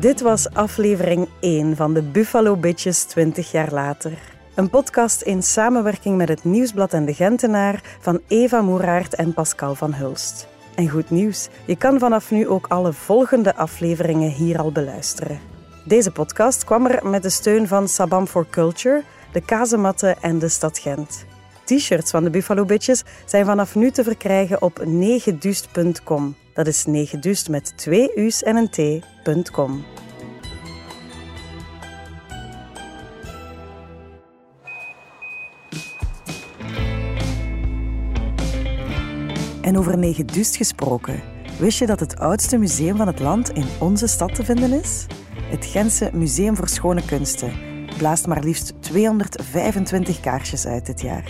Dit 0.00 0.20
was 0.20 0.54
aflevering 0.54 1.28
1 1.40 1.76
van 1.76 1.94
de 1.94 2.02
Buffalo 2.02 2.56
Bitches 2.56 3.04
20 3.04 3.50
jaar 3.50 3.72
later. 3.72 4.12
Een 4.54 4.70
podcast 4.70 5.22
in 5.22 5.42
samenwerking 5.42 6.16
met 6.16 6.28
het 6.28 6.44
Nieuwsblad 6.44 6.92
en 6.92 7.04
de 7.04 7.14
Gentenaar 7.14 7.80
van 8.00 8.20
Eva 8.28 8.60
Moeraert 8.60 9.14
en 9.14 9.34
Pascal 9.34 9.74
van 9.74 9.94
Hulst. 9.94 10.57
En 10.78 10.88
goed 10.88 11.10
nieuws, 11.10 11.48
je 11.64 11.76
kan 11.76 11.98
vanaf 11.98 12.30
nu 12.30 12.48
ook 12.48 12.66
alle 12.66 12.92
volgende 12.92 13.54
afleveringen 13.54 14.30
hier 14.30 14.58
al 14.58 14.72
beluisteren. 14.72 15.40
Deze 15.84 16.10
podcast 16.10 16.64
kwam 16.64 16.86
er 16.86 17.08
met 17.08 17.22
de 17.22 17.30
steun 17.30 17.68
van 17.68 17.88
Sabam 17.88 18.26
for 18.26 18.46
Culture, 18.50 19.02
de 19.32 19.40
Kazematten 19.40 20.16
en 20.20 20.38
de 20.38 20.48
Stad 20.48 20.78
Gent. 20.78 21.24
T-shirts 21.64 22.10
van 22.10 22.24
de 22.24 22.30
Buffalo 22.30 22.64
Bitches 22.64 23.04
zijn 23.24 23.44
vanaf 23.44 23.74
nu 23.74 23.90
te 23.90 24.04
verkrijgen 24.04 24.62
op 24.62 24.84
9dust.com. 24.84 26.34
Dat 26.54 26.66
is 26.66 26.86
9dust 26.88 27.50
met 27.50 27.72
twee 27.76 28.10
u's 28.14 28.42
en 28.42 28.56
een 28.56 28.70
t.com. 28.70 29.84
En 39.68 39.78
over 39.78 39.98
Negedust 39.98 40.56
gesproken. 40.56 41.22
Wist 41.58 41.78
je 41.78 41.86
dat 41.86 42.00
het 42.00 42.18
oudste 42.18 42.58
museum 42.58 42.96
van 42.96 43.06
het 43.06 43.20
land 43.20 43.50
in 43.50 43.66
onze 43.80 44.06
stad 44.06 44.34
te 44.34 44.44
vinden 44.44 44.72
is? 44.72 45.06
Het 45.42 45.64
Gentse 45.64 46.10
Museum 46.12 46.56
voor 46.56 46.68
Schone 46.68 47.04
Kunsten 47.04 47.52
blaast 47.96 48.26
maar 48.26 48.42
liefst 48.42 48.72
225 48.80 50.20
kaarsjes 50.20 50.66
uit 50.66 50.86
dit 50.86 51.00
jaar. 51.00 51.24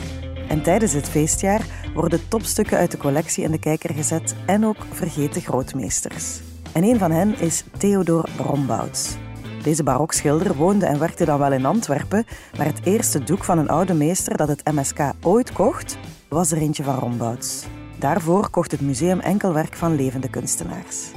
En 0.49 0.63
tijdens 0.63 0.93
het 0.93 1.09
feestjaar 1.09 1.61
worden 1.95 2.29
topstukken 2.29 2.79
uit 2.79 2.91
de 2.91 2.97
collectie 2.97 3.45
in 3.45 3.51
de 3.51 3.59
kijker 3.59 3.95
gezet 3.95 4.35
en 4.47 4.65
ook 4.65 4.87
vergeten 4.93 5.43
grootmeesters. 5.43 6.41
En 6.73 6.83
een 6.83 6.99
van 6.99 7.11
hen 7.11 7.41
is 7.41 7.65
Theodor 7.79 8.29
Rombouts. 8.37 9.17
Deze 9.63 9.83
barokschilder 9.83 10.55
woonde 10.55 10.87
en 10.87 10.99
werkte 10.99 11.25
dan 11.25 11.39
wel 11.39 11.53
in 11.53 11.67
Antwerpen, 11.67 12.27
maar 12.57 12.67
het 12.67 12.81
eerste 12.85 13.25
doek 13.25 13.45
van 13.45 13.59
een 13.59 13.69
oude 13.69 13.95
meester 13.95 14.37
dat 14.37 14.49
het 14.49 14.73
MSK 14.73 15.13
ooit 15.23 15.53
kocht, 15.53 15.99
was 16.29 16.51
er 16.51 16.59
eentje 16.59 16.83
van 16.83 16.99
Rombouts. 16.99 17.67
Daarvoor 17.99 18.51
kocht 18.51 18.71
het 18.71 18.81
museum 18.81 19.21
enkel 19.21 19.53
werk 19.53 19.75
van 19.75 19.95
levende 19.95 20.31
kunstenaars. 20.31 21.11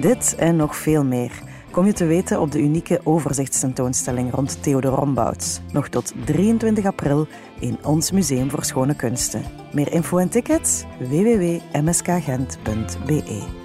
Dit 0.00 0.34
en 0.38 0.56
nog 0.56 0.76
veel 0.76 1.04
meer 1.04 1.42
kom 1.70 1.86
je 1.86 1.92
te 1.92 2.06
weten 2.06 2.40
op 2.40 2.52
de 2.52 2.60
unieke 2.60 3.00
overzichtstentoonstelling 3.04 4.32
rond 4.32 4.62
Theodor 4.62 4.92
Rombouts, 4.92 5.60
nog 5.72 5.88
tot 5.88 6.12
23 6.24 6.84
april 6.84 7.26
in 7.60 7.78
ons 7.84 8.10
Museum 8.10 8.50
voor 8.50 8.64
Schone 8.64 8.96
Kunsten. 8.96 9.42
Meer 9.72 9.92
info 9.92 10.18
en 10.18 10.28
tickets? 10.28 10.84
www.mskgent.be 10.98 13.62